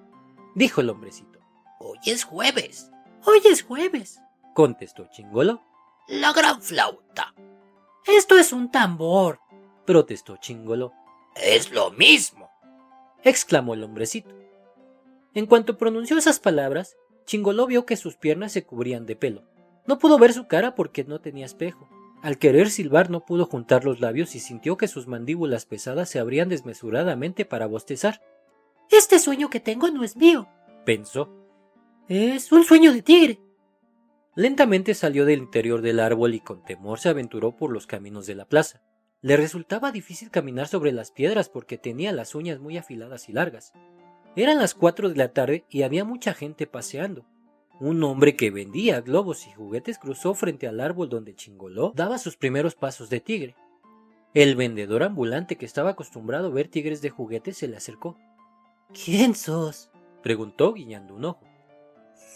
dijo 0.55 0.81
el 0.81 0.89
hombrecito. 0.89 1.39
Hoy 1.79 1.99
es 2.05 2.23
jueves. 2.23 2.89
Hoy 3.27 3.41
es 3.45 3.63
jueves, 3.63 4.21
contestó 4.53 5.07
Chingolo. 5.11 5.63
La 6.07 6.31
gran 6.31 6.61
flauta. 6.61 7.33
Esto 8.05 8.37
es 8.37 8.53
un 8.53 8.69
tambor, 8.69 9.39
protestó 9.83 10.37
Chingolo. 10.37 10.93
Es 11.35 11.71
lo 11.71 11.89
mismo, 11.89 12.51
exclamó 13.23 13.73
el 13.73 13.83
hombrecito. 13.83 14.29
En 15.33 15.47
cuanto 15.47 15.79
pronunció 15.79 16.19
esas 16.19 16.39
palabras, 16.39 16.95
Chingolo 17.25 17.65
vio 17.65 17.87
que 17.87 17.97
sus 17.97 18.15
piernas 18.15 18.51
se 18.51 18.63
cubrían 18.63 19.07
de 19.07 19.15
pelo. 19.15 19.43
No 19.87 19.97
pudo 19.97 20.19
ver 20.19 20.31
su 20.31 20.47
cara 20.47 20.75
porque 20.75 21.03
no 21.03 21.19
tenía 21.19 21.47
espejo. 21.47 21.89
Al 22.21 22.37
querer 22.37 22.69
silbar 22.69 23.09
no 23.09 23.25
pudo 23.25 23.47
juntar 23.47 23.85
los 23.85 23.99
labios 24.01 24.35
y 24.35 24.39
sintió 24.39 24.77
que 24.77 24.87
sus 24.87 25.07
mandíbulas 25.07 25.65
pesadas 25.65 26.09
se 26.09 26.19
abrían 26.19 26.49
desmesuradamente 26.49 27.43
para 27.43 27.65
bostezar. 27.65 28.21
Este 28.91 29.19
sueño 29.19 29.49
que 29.49 29.59
tengo 29.59 29.89
no 29.89 30.03
es 30.03 30.15
mío, 30.15 30.47
pensó. 30.85 31.29
Es 32.07 32.51
un 32.51 32.63
sueño 32.63 32.93
de 32.93 33.01
tigre. 33.01 33.39
Lentamente 34.35 34.93
salió 34.93 35.25
del 35.25 35.39
interior 35.39 35.81
del 35.81 35.99
árbol 35.99 36.33
y 36.33 36.39
con 36.39 36.63
temor 36.63 36.99
se 36.99 37.09
aventuró 37.09 37.55
por 37.55 37.71
los 37.71 37.87
caminos 37.87 38.25
de 38.27 38.35
la 38.35 38.45
plaza. 38.45 38.81
Le 39.21 39.37
resultaba 39.37 39.91
difícil 39.91 40.29
caminar 40.29 40.67
sobre 40.67 40.91
las 40.91 41.11
piedras 41.11 41.49
porque 41.49 41.77
tenía 41.77 42.11
las 42.11 42.35
uñas 42.35 42.59
muy 42.59 42.77
afiladas 42.77 43.27
y 43.29 43.33
largas. 43.33 43.73
Eran 44.35 44.59
las 44.59 44.75
cuatro 44.75 45.09
de 45.09 45.15
la 45.15 45.31
tarde 45.31 45.65
y 45.69 45.83
había 45.83 46.03
mucha 46.03 46.33
gente 46.33 46.67
paseando. 46.67 47.25
Un 47.79 48.03
hombre 48.03 48.35
que 48.35 48.51
vendía 48.51 49.01
globos 49.01 49.47
y 49.47 49.51
juguetes 49.51 49.97
cruzó 49.97 50.33
frente 50.33 50.67
al 50.67 50.79
árbol 50.79 51.09
donde 51.09 51.33
Chingoló 51.33 51.93
daba 51.95 52.17
sus 52.17 52.37
primeros 52.37 52.75
pasos 52.75 53.09
de 53.09 53.21
tigre. 53.21 53.55
El 54.33 54.55
vendedor 54.57 55.03
ambulante 55.03 55.55
que 55.55 55.65
estaba 55.65 55.91
acostumbrado 55.91 56.47
a 56.47 56.51
ver 56.51 56.67
tigres 56.67 57.01
de 57.01 57.09
juguetes 57.09 57.57
se 57.57 57.67
le 57.67 57.77
acercó. 57.77 58.17
¿Quién 58.93 59.35
sos? 59.35 59.89
preguntó 60.23 60.73
guiñando 60.73 61.15
un 61.15 61.25
ojo. 61.25 61.45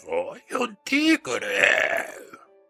Soy 0.04 0.42
un 0.58 0.76
tigre, 0.84 1.48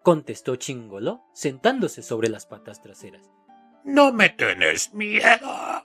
contestó 0.02 0.56
Chingoló, 0.56 1.22
sentándose 1.32 2.02
sobre 2.02 2.28
las 2.28 2.46
patas 2.46 2.80
traseras. 2.82 3.30
No 3.84 4.12
me 4.12 4.28
tenés 4.30 4.92
miedo. 4.92 5.84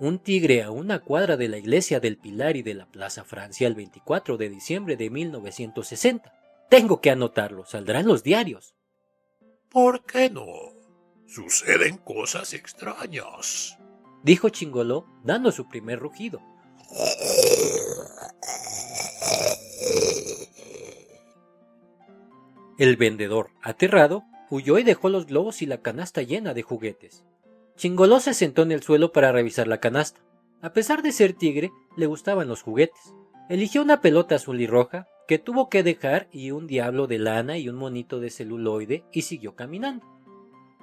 Un 0.00 0.18
tigre 0.18 0.62
a 0.62 0.70
una 0.70 1.00
cuadra 1.00 1.36
de 1.36 1.48
la 1.48 1.58
iglesia 1.58 2.00
del 2.00 2.18
Pilar 2.18 2.56
y 2.56 2.62
de 2.62 2.74
la 2.74 2.86
Plaza 2.86 3.24
Francia 3.24 3.68
el 3.68 3.74
24 3.74 4.36
de 4.36 4.48
diciembre 4.50 4.96
de 4.96 5.10
1960. 5.10 6.32
Tengo 6.68 7.00
que 7.00 7.10
anotarlo, 7.10 7.64
saldrán 7.66 8.06
los 8.06 8.22
diarios. 8.22 8.74
¿Por 9.68 10.04
qué 10.04 10.28
no? 10.28 10.44
Suceden 11.26 11.98
cosas 11.98 12.52
extrañas, 12.52 13.78
dijo 14.22 14.48
Chingoló, 14.48 15.06
dando 15.24 15.52
su 15.52 15.68
primer 15.68 15.98
rugido. 15.98 16.40
El 22.78 22.96
vendedor, 22.96 23.50
aterrado, 23.62 24.24
huyó 24.50 24.78
y 24.78 24.82
dejó 24.82 25.08
los 25.08 25.26
globos 25.26 25.62
y 25.62 25.66
la 25.66 25.82
canasta 25.82 26.22
llena 26.22 26.54
de 26.54 26.62
juguetes. 26.62 27.24
Chingoló 27.76 28.20
se 28.20 28.34
sentó 28.34 28.62
en 28.62 28.72
el 28.72 28.82
suelo 28.82 29.12
para 29.12 29.32
revisar 29.32 29.68
la 29.68 29.78
canasta. 29.78 30.20
A 30.60 30.72
pesar 30.72 31.02
de 31.02 31.12
ser 31.12 31.32
tigre, 31.32 31.70
le 31.96 32.06
gustaban 32.06 32.48
los 32.48 32.62
juguetes. 32.62 33.14
Eligió 33.48 33.82
una 33.82 34.00
pelota 34.00 34.36
azul 34.36 34.60
y 34.60 34.66
roja, 34.66 35.08
que 35.26 35.38
tuvo 35.38 35.68
que 35.68 35.82
dejar, 35.82 36.28
y 36.32 36.50
un 36.50 36.66
diablo 36.66 37.06
de 37.06 37.18
lana 37.18 37.58
y 37.58 37.68
un 37.68 37.76
monito 37.76 38.20
de 38.20 38.30
celuloide, 38.30 39.04
y 39.12 39.22
siguió 39.22 39.54
caminando. 39.54 40.06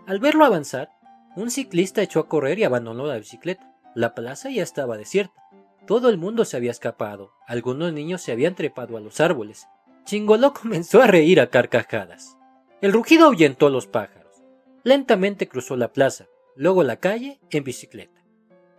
Al 0.05 0.19
verlo 0.19 0.45
avanzar, 0.45 0.89
un 1.35 1.51
ciclista 1.51 2.01
echó 2.01 2.19
a 2.19 2.27
correr 2.27 2.59
y 2.59 2.63
abandonó 2.63 3.05
la 3.05 3.17
bicicleta. 3.17 3.73
La 3.95 4.15
plaza 4.15 4.49
ya 4.49 4.63
estaba 4.63 4.97
desierta. 4.97 5.41
Todo 5.87 6.09
el 6.09 6.17
mundo 6.17 6.45
se 6.45 6.57
había 6.57 6.71
escapado. 6.71 7.31
Algunos 7.47 7.93
niños 7.93 8.21
se 8.21 8.31
habían 8.31 8.55
trepado 8.55 8.97
a 8.97 8.99
los 8.99 9.19
árboles. 9.19 9.67
Chingoló 10.05 10.53
comenzó 10.59 11.01
a 11.01 11.07
reír 11.07 11.39
a 11.39 11.49
carcajadas. 11.49 12.37
El 12.81 12.93
rugido 12.93 13.25
ahuyentó 13.25 13.67
a 13.67 13.71
los 13.71 13.87
pájaros. 13.87 14.43
Lentamente 14.83 15.47
cruzó 15.47 15.75
la 15.75 15.91
plaza, 15.91 16.27
luego 16.55 16.83
la 16.83 16.97
calle 16.97 17.39
en 17.49 17.63
bicicleta. 17.63 18.23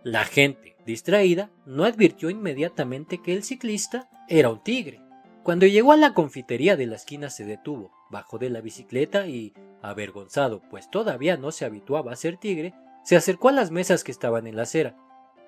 La 0.03 0.25
gente, 0.25 0.75
distraída, 0.85 1.51
no 1.65 1.83
advirtió 1.83 2.29
inmediatamente 2.29 3.21
que 3.21 3.33
el 3.33 3.43
ciclista 3.43 4.09
era 4.27 4.49
un 4.49 4.63
tigre. 4.63 4.99
Cuando 5.43 5.65
llegó 5.65 5.91
a 5.91 5.97
la 5.97 6.13
confitería 6.13 6.75
de 6.75 6.85
la 6.85 6.95
esquina 6.95 7.31
se 7.31 7.45
detuvo, 7.45 7.91
bajó 8.11 8.37
de 8.37 8.51
la 8.51 8.61
bicicleta 8.61 9.25
y, 9.25 9.53
avergonzado, 9.81 10.61
pues 10.69 10.89
todavía 10.91 11.35
no 11.35 11.51
se 11.51 11.65
habituaba 11.65 12.11
a 12.11 12.15
ser 12.15 12.37
tigre, 12.37 12.75
se 13.03 13.15
acercó 13.15 13.49
a 13.49 13.53
las 13.53 13.71
mesas 13.71 14.03
que 14.03 14.11
estaban 14.11 14.45
en 14.45 14.55
la 14.55 14.63
acera. 14.63 14.95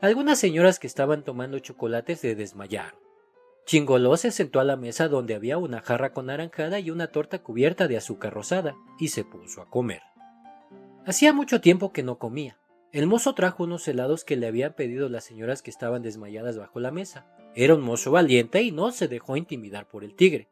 Algunas 0.02 0.40
señoras 0.40 0.80
que 0.80 0.88
estaban 0.88 1.24
tomando 1.24 1.60
chocolates 1.60 2.20
se 2.20 2.34
desmayaron. 2.34 3.00
Chingoló 3.66 4.18
se 4.18 4.32
sentó 4.32 4.60
a 4.60 4.64
la 4.64 4.76
mesa 4.76 5.08
donde 5.08 5.36
había 5.36 5.58
una 5.58 5.80
jarra 5.80 6.12
con 6.12 6.26
naranjada 6.26 6.80
y 6.80 6.90
una 6.90 7.08
torta 7.08 7.40
cubierta 7.44 7.88
de 7.88 7.98
azúcar 7.98 8.34
rosada, 8.34 8.76
y 9.00 9.10
se 9.10 9.24
puso 9.24 9.62
a 9.62 9.70
comer. 9.70 10.02
Hacía 11.06 11.34
mucho 11.34 11.62
tiempo 11.62 11.94
que 11.94 12.04
no 12.04 12.18
comía. 12.18 12.58
El 12.92 13.08
mozo 13.08 13.36
trajo 13.36 13.64
unos 13.64 13.88
helados 13.88 14.26
que 14.26 14.38
le 14.38 14.48
habían 14.48 14.74
pedido 14.74 15.08
las 15.08 15.24
señoras 15.24 15.62
que 15.62 15.70
estaban 15.70 16.02
desmayadas 16.02 16.58
bajo 16.58 16.80
la 16.80 16.92
mesa. 16.92 17.26
Era 17.56 17.76
un 17.76 17.82
mozo 17.82 18.12
valiente 18.12 18.62
y 18.62 18.72
no 18.72 18.92
se 18.92 19.08
dejó 19.08 19.38
intimidar 19.38 19.88
por 19.88 20.04
el 20.04 20.16
tigre. 20.16 20.50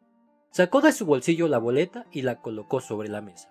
Sacó 0.52 0.82
de 0.82 0.92
su 0.92 1.06
bolsillo 1.06 1.48
la 1.48 1.58
boleta 1.58 2.06
y 2.12 2.22
la 2.22 2.42
colocó 2.42 2.82
sobre 2.82 3.10
la 3.10 3.22
mesa. 3.22 3.50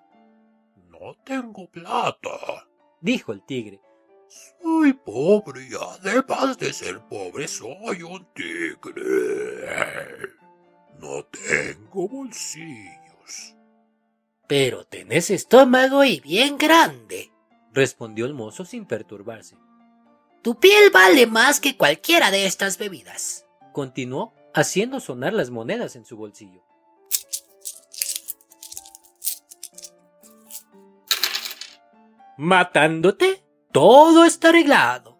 No 0.88 1.14
tengo 1.24 1.66
plata, 1.68 2.68
dijo 3.00 3.32
el 3.32 3.42
tigre, 3.42 3.80
soy 4.28 4.92
pobre 4.92 5.66
y 5.68 5.74
además 5.74 6.58
de 6.58 6.72
ser 6.72 7.00
pobre 7.08 7.48
soy 7.48 8.02
un 8.02 8.26
tigre. 8.34 9.00
No 11.00 11.24
tengo 11.24 12.08
bolsillos. 12.08 13.56
Pero 14.46 14.84
tenés 14.84 15.30
estómago 15.30 16.04
y 16.04 16.20
bien 16.20 16.58
grande, 16.58 17.32
respondió 17.72 18.26
el 18.26 18.34
mozo 18.34 18.64
sin 18.64 18.84
perturbarse. 18.84 19.56
Tu 20.42 20.58
piel 20.58 20.90
vale 20.90 21.26
más 21.26 21.60
que 21.60 21.76
cualquiera 21.76 22.30
de 22.30 22.46
estas 22.46 22.78
bebidas, 22.78 23.44
continuó, 23.72 24.32
haciendo 24.54 24.98
sonar 24.98 25.34
las 25.34 25.50
monedas 25.50 25.96
en 25.96 26.06
su 26.06 26.16
bolsillo. 26.16 26.62
¿Matándote? 32.38 33.44
Todo 33.70 34.24
está 34.24 34.48
arreglado. 34.48 35.18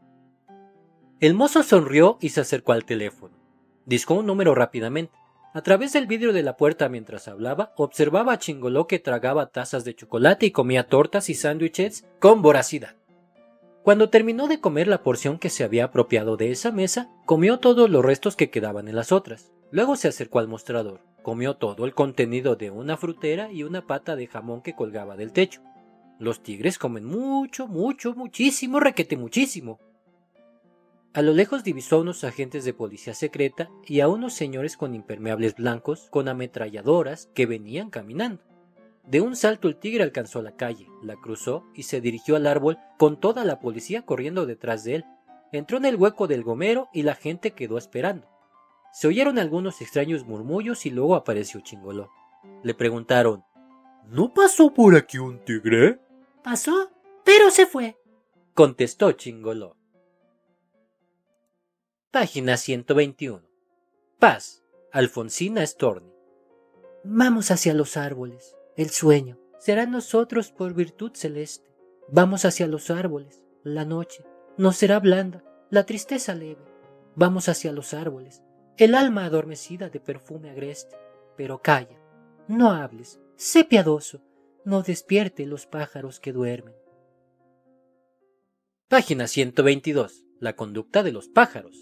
El 1.21 1.35
mozo 1.35 1.63
sonrió 1.63 2.17
y 2.23 2.31
se 2.31 2.41
acercó 2.41 2.73
al 2.73 2.87
teléfono. 2.87 3.37
Discó 3.85 4.15
un 4.15 4.27
número 4.27 4.55
rápidamente. 4.55 5.13
A 5.53 5.61
través 5.61 5.93
del 5.93 6.07
vidrio 6.07 6.33
de 6.33 6.43
la 6.43 6.57
puerta 6.57 6.89
mientras 6.89 7.29
hablaba, 7.29 7.75
observaba 7.77 8.33
a 8.33 8.39
Chingoló 8.39 8.87
que 8.87 9.01
tragaba 9.01 9.51
tazas 9.51 9.85
de 9.85 9.95
chocolate 9.95 10.47
y 10.47 10.51
comía 10.51 10.89
tortas 10.89 11.29
y 11.29 11.35
sándwiches 11.35 12.07
con 12.21 12.41
voracidad. 12.41 13.00
Cuando 13.83 14.11
terminó 14.11 14.47
de 14.47 14.61
comer 14.61 14.89
la 14.89 15.03
porción 15.03 15.39
que 15.39 15.49
se 15.49 15.65
había 15.65 15.85
apropiado 15.85 16.37
de 16.37 16.51
esa 16.51 16.71
mesa, 16.71 17.11
comió 17.25 17.59
todos 17.59 17.89
los 17.89 18.05
restos 18.05 18.37
que 18.37 18.51
quedaban 18.51 18.89
en 18.89 18.97
las 18.97 19.11
otras. 19.11 19.53
Luego 19.71 19.97
se 19.97 20.09
acercó 20.09 20.39
al 20.39 20.49
mostrador, 20.49 21.01
comió 21.23 21.57
todo 21.57 21.87
el 21.87 21.95
contenido 21.95 22.57
de 22.57 22.71
una 22.71 22.99
frutera 22.99 23.51
y 23.51 23.63
una 23.63 23.87
pata 23.87 24.17
de 24.17 24.27
jamón 24.27 24.61
que 24.61 24.75
colgaba 24.75 25.17
del 25.17 25.33
techo. 25.33 25.63
Los 26.19 26.43
tigres 26.43 26.77
comen 26.77 27.07
mucho, 27.07 27.67
mucho, 27.67 28.15
muchísimo, 28.15 28.81
requete 28.81 29.17
muchísimo. 29.17 29.81
A 31.15 31.23
lo 31.23 31.33
lejos 31.33 31.65
divisó 31.65 31.97
a 31.97 32.01
unos 32.01 32.23
agentes 32.23 32.65
de 32.67 32.75
policía 32.75 33.15
secreta 33.15 33.71
y 33.87 34.01
a 34.01 34.09
unos 34.09 34.35
señores 34.35 34.77
con 34.77 34.95
impermeables 34.95 35.55
blancos 35.57 36.09
con 36.11 36.29
ametralladoras 36.29 37.31
que 37.35 37.47
venían 37.47 37.89
caminando. 37.89 38.43
De 39.11 39.21
un 39.21 39.35
salto 39.35 39.67
el 39.67 39.77
tigre 39.77 40.05
alcanzó 40.05 40.41
la 40.41 40.55
calle, 40.55 40.87
la 41.03 41.17
cruzó 41.17 41.67
y 41.75 41.83
se 41.83 42.01
dirigió 42.01 42.37
al 42.37 42.47
árbol 42.47 42.79
con 42.97 43.19
toda 43.19 43.45
la 43.45 43.59
policía 43.59 44.03
corriendo 44.03 44.47
detrás 44.47 44.85
de 44.85 44.95
él. 44.95 45.05
Entró 45.51 45.79
en 45.79 45.85
el 45.85 45.97
hueco 45.97 46.29
del 46.29 46.45
gomero 46.45 46.89
y 46.93 47.03
la 47.03 47.17
gente 47.17 47.51
quedó 47.51 47.77
esperando. 47.77 48.29
Se 48.93 49.09
oyeron 49.09 49.41
algunos 49.41 49.81
extraños 49.81 50.25
murmullos 50.25 50.87
y 50.87 50.91
luego 50.91 51.17
apareció 51.17 51.61
Chingoló. 51.61 52.09
Le 52.63 52.73
preguntaron 52.73 53.45
¿No 54.07 54.33
pasó 54.33 54.73
por 54.73 54.95
aquí 54.95 55.19
un 55.19 55.45
tigre? 55.45 55.99
Pasó, 56.45 56.93
pero 57.25 57.51
se 57.51 57.67
fue, 57.67 57.97
contestó 58.55 59.11
Chingoló. 59.11 59.77
Página 62.13 62.57
121. 62.57 63.43
Paz. 64.21 64.63
Alfonsina 64.93 65.67
Storni. 65.67 66.13
Vamos 67.03 67.51
hacia 67.51 67.75
los 67.75 67.97
árboles. 67.97 68.57
El 68.81 68.89
sueño 68.89 69.39
será 69.59 69.85
nosotros 69.85 70.53
por 70.53 70.73
virtud 70.73 71.11
celeste. 71.13 71.71
Vamos 72.09 72.47
hacia 72.47 72.67
los 72.67 72.89
árboles. 72.91 73.45
La 73.63 73.85
noche 73.85 74.25
no 74.57 74.73
será 74.73 74.99
blanda, 75.01 75.45
la 75.69 75.85
tristeza 75.85 76.35
leve. 76.35 76.65
Vamos 77.15 77.51
hacia 77.51 77.73
los 77.73 77.93
árboles. 77.93 78.43
El 78.79 78.95
alma 78.95 79.27
adormecida 79.27 79.91
de 79.91 80.01
perfume 80.01 80.49
agreste. 80.49 80.97
Pero 81.37 81.61
calla, 81.61 82.01
no 82.49 82.71
hables, 82.71 83.21
sé 83.37 83.65
piadoso, 83.65 84.23
no 84.65 84.81
despierte 84.81 85.45
los 85.45 85.67
pájaros 85.67 86.19
que 86.19 86.33
duermen. 86.33 86.75
Página 88.89 89.27
122. 89.27 90.25
La 90.39 90.57
conducta 90.57 91.03
de 91.03 91.13
los 91.13 91.29
pájaros. 91.29 91.77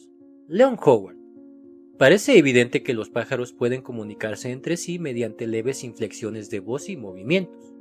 Leon 0.48 0.76
Howard. 0.84 1.17
Parece 1.98 2.38
evidente 2.38 2.84
que 2.84 2.94
los 2.94 3.10
pájaros 3.10 3.52
pueden 3.52 3.82
comunicarse 3.82 4.52
entre 4.52 4.76
sí 4.76 5.00
mediante 5.00 5.48
leves 5.48 5.82
inflexiones 5.82 6.48
de 6.48 6.60
voz 6.60 6.88
y 6.88 6.96
movimientos. 6.96 7.74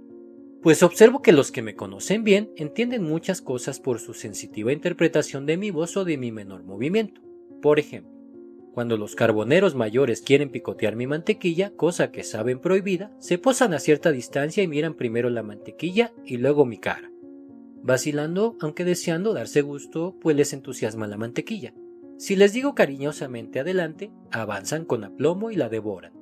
Pues 0.64 0.82
observo 0.82 1.22
que 1.22 1.32
los 1.32 1.52
que 1.52 1.62
me 1.62 1.76
conocen 1.76 2.24
bien 2.24 2.50
entienden 2.56 3.04
muchas 3.04 3.42
cosas 3.44 3.80
por 3.80 4.00
su 4.00 4.16
sensitiva 4.16 4.74
interpretación 4.74 5.46
de 5.46 5.58
mi 5.58 5.70
voz 5.70 5.96
o 5.98 6.04
de 6.04 6.18
mi 6.18 6.32
menor 6.32 6.64
movimiento. 6.64 7.22
Por 7.62 7.78
ejemplo, 7.78 8.12
cuando 8.74 8.98
los 8.98 9.16
carboneros 9.16 9.76
mayores 9.76 10.22
quieren 10.22 10.50
picotear 10.50 10.96
mi 10.96 11.06
mantequilla, 11.06 11.70
cosa 11.76 12.12
que 12.12 12.24
saben 12.24 12.60
prohibida, 12.60 13.16
se 13.20 13.38
posan 13.38 13.76
a 13.76 13.80
cierta 13.80 14.12
distancia 14.12 14.64
y 14.64 14.68
miran 14.68 14.96
primero 14.96 15.30
la 15.30 15.44
mantequilla 15.44 16.12
y 16.26 16.38
luego 16.38 16.66
mi 16.66 16.80
cara, 16.80 17.12
vacilando 17.84 18.58
aunque 18.62 18.84
deseando 18.84 19.34
darse 19.34 19.62
gusto, 19.62 20.16
pues 20.20 20.36
les 20.36 20.54
entusiasma 20.54 21.06
la 21.06 21.18
mantequilla. 21.18 21.76
Si 22.18 22.36
les 22.36 22.52
digo 22.52 22.74
cariñosamente 22.74 23.60
adelante, 23.60 24.12
avanzan 24.32 24.86
con 24.86 25.04
aplomo 25.04 25.52
y 25.52 25.56
la 25.56 25.70
devoran. 25.70 26.14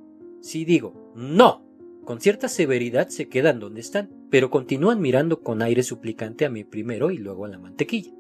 Si 0.42 0.66
digo 0.66 1.12
no, 1.16 1.66
con 2.04 2.20
cierta 2.20 2.50
severidad 2.50 3.08
se 3.08 3.30
quedan 3.30 3.60
donde 3.60 3.82
están, 3.82 4.10
pero 4.30 4.50
continúan 4.50 5.00
mirando 5.02 5.42
con 5.42 5.62
aire 5.62 5.84
suplicante 5.84 6.46
a 6.46 6.50
mí 6.50 6.64
primero 6.64 7.12
y 7.12 7.18
luego 7.18 7.46
a 7.46 7.50
la 7.50 7.58
mantequilla. 7.58 8.14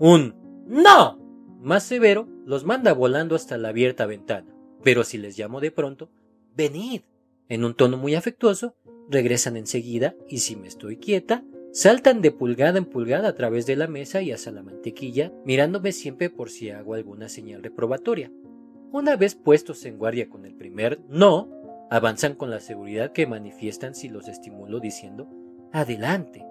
Un 0.00 0.34
no 0.66 1.18
más 1.60 1.84
severo 1.84 2.28
los 2.44 2.64
manda 2.64 2.92
volando 2.92 3.34
hasta 3.34 3.56
la 3.58 3.68
abierta 3.68 4.04
ventana, 4.06 4.52
pero 4.82 5.04
si 5.04 5.18
les 5.18 5.38
llamo 5.38 5.60
de 5.60 5.70
pronto, 5.70 6.10
venid, 6.56 7.02
en 7.48 7.64
un 7.64 7.74
tono 7.74 7.96
muy 7.96 8.14
afectuoso, 8.14 8.74
regresan 9.08 9.56
enseguida 9.56 10.14
y 10.28 10.38
si 10.38 10.56
me 10.56 10.68
estoy 10.68 10.98
quieta, 10.98 11.44
saltan 11.78 12.22
de 12.22 12.32
pulgada 12.32 12.76
en 12.76 12.86
pulgada 12.86 13.28
a 13.28 13.34
través 13.36 13.64
de 13.64 13.76
la 13.76 13.86
mesa 13.86 14.20
y 14.20 14.32
hasta 14.32 14.50
la 14.50 14.64
mantequilla, 14.64 15.32
mirándome 15.44 15.92
siempre 15.92 16.28
por 16.28 16.50
si 16.50 16.70
hago 16.70 16.94
alguna 16.94 17.28
señal 17.28 17.62
reprobatoria. 17.62 18.32
Una 18.90 19.14
vez 19.14 19.36
puestos 19.36 19.84
en 19.84 19.96
guardia 19.96 20.28
con 20.28 20.44
el 20.44 20.56
primer 20.56 21.00
no, 21.08 21.48
avanzan 21.88 22.34
con 22.34 22.50
la 22.50 22.58
seguridad 22.58 23.12
que 23.12 23.28
manifiestan 23.28 23.94
si 23.94 24.08
los 24.08 24.26
estimulo 24.26 24.80
diciendo 24.80 25.28
adelante. 25.72 26.44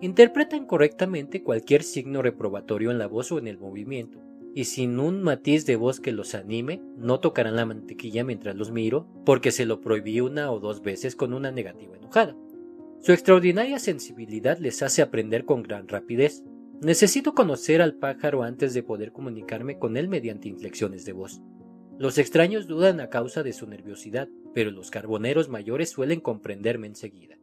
Interpretan 0.00 0.64
correctamente 0.64 1.42
cualquier 1.42 1.82
signo 1.82 2.22
reprobatorio 2.22 2.90
en 2.90 2.96
la 2.96 3.08
voz 3.08 3.32
o 3.32 3.38
en 3.38 3.48
el 3.48 3.58
movimiento, 3.58 4.22
y 4.54 4.64
sin 4.64 4.98
un 5.00 5.22
matiz 5.22 5.66
de 5.66 5.76
voz 5.76 6.00
que 6.00 6.12
los 6.12 6.34
anime, 6.34 6.80
no 6.96 7.20
tocarán 7.20 7.56
la 7.56 7.66
mantequilla 7.66 8.24
mientras 8.24 8.56
los 8.56 8.70
miro, 8.70 9.06
porque 9.26 9.52
se 9.52 9.66
lo 9.66 9.82
prohibí 9.82 10.22
una 10.22 10.50
o 10.50 10.60
dos 10.60 10.80
veces 10.80 11.14
con 11.14 11.34
una 11.34 11.50
negativa 11.50 11.94
enojada. 11.94 12.34
Su 13.00 13.12
extraordinaria 13.12 13.78
sensibilidad 13.78 14.58
les 14.58 14.82
hace 14.82 15.02
aprender 15.02 15.44
con 15.44 15.62
gran 15.62 15.86
rapidez. 15.88 16.42
Necesito 16.82 17.34
conocer 17.34 17.80
al 17.80 17.94
pájaro 17.94 18.42
antes 18.42 18.74
de 18.74 18.82
poder 18.82 19.12
comunicarme 19.12 19.78
con 19.78 19.96
él 19.96 20.08
mediante 20.08 20.48
inflexiones 20.48 21.04
de 21.04 21.12
voz. 21.12 21.40
Los 21.98 22.18
extraños 22.18 22.66
dudan 22.66 23.00
a 23.00 23.08
causa 23.08 23.42
de 23.42 23.52
su 23.52 23.66
nerviosidad, 23.66 24.28
pero 24.52 24.70
los 24.70 24.90
carboneros 24.90 25.48
mayores 25.48 25.90
suelen 25.90 26.20
comprenderme 26.20 26.86
enseguida. 26.88 27.38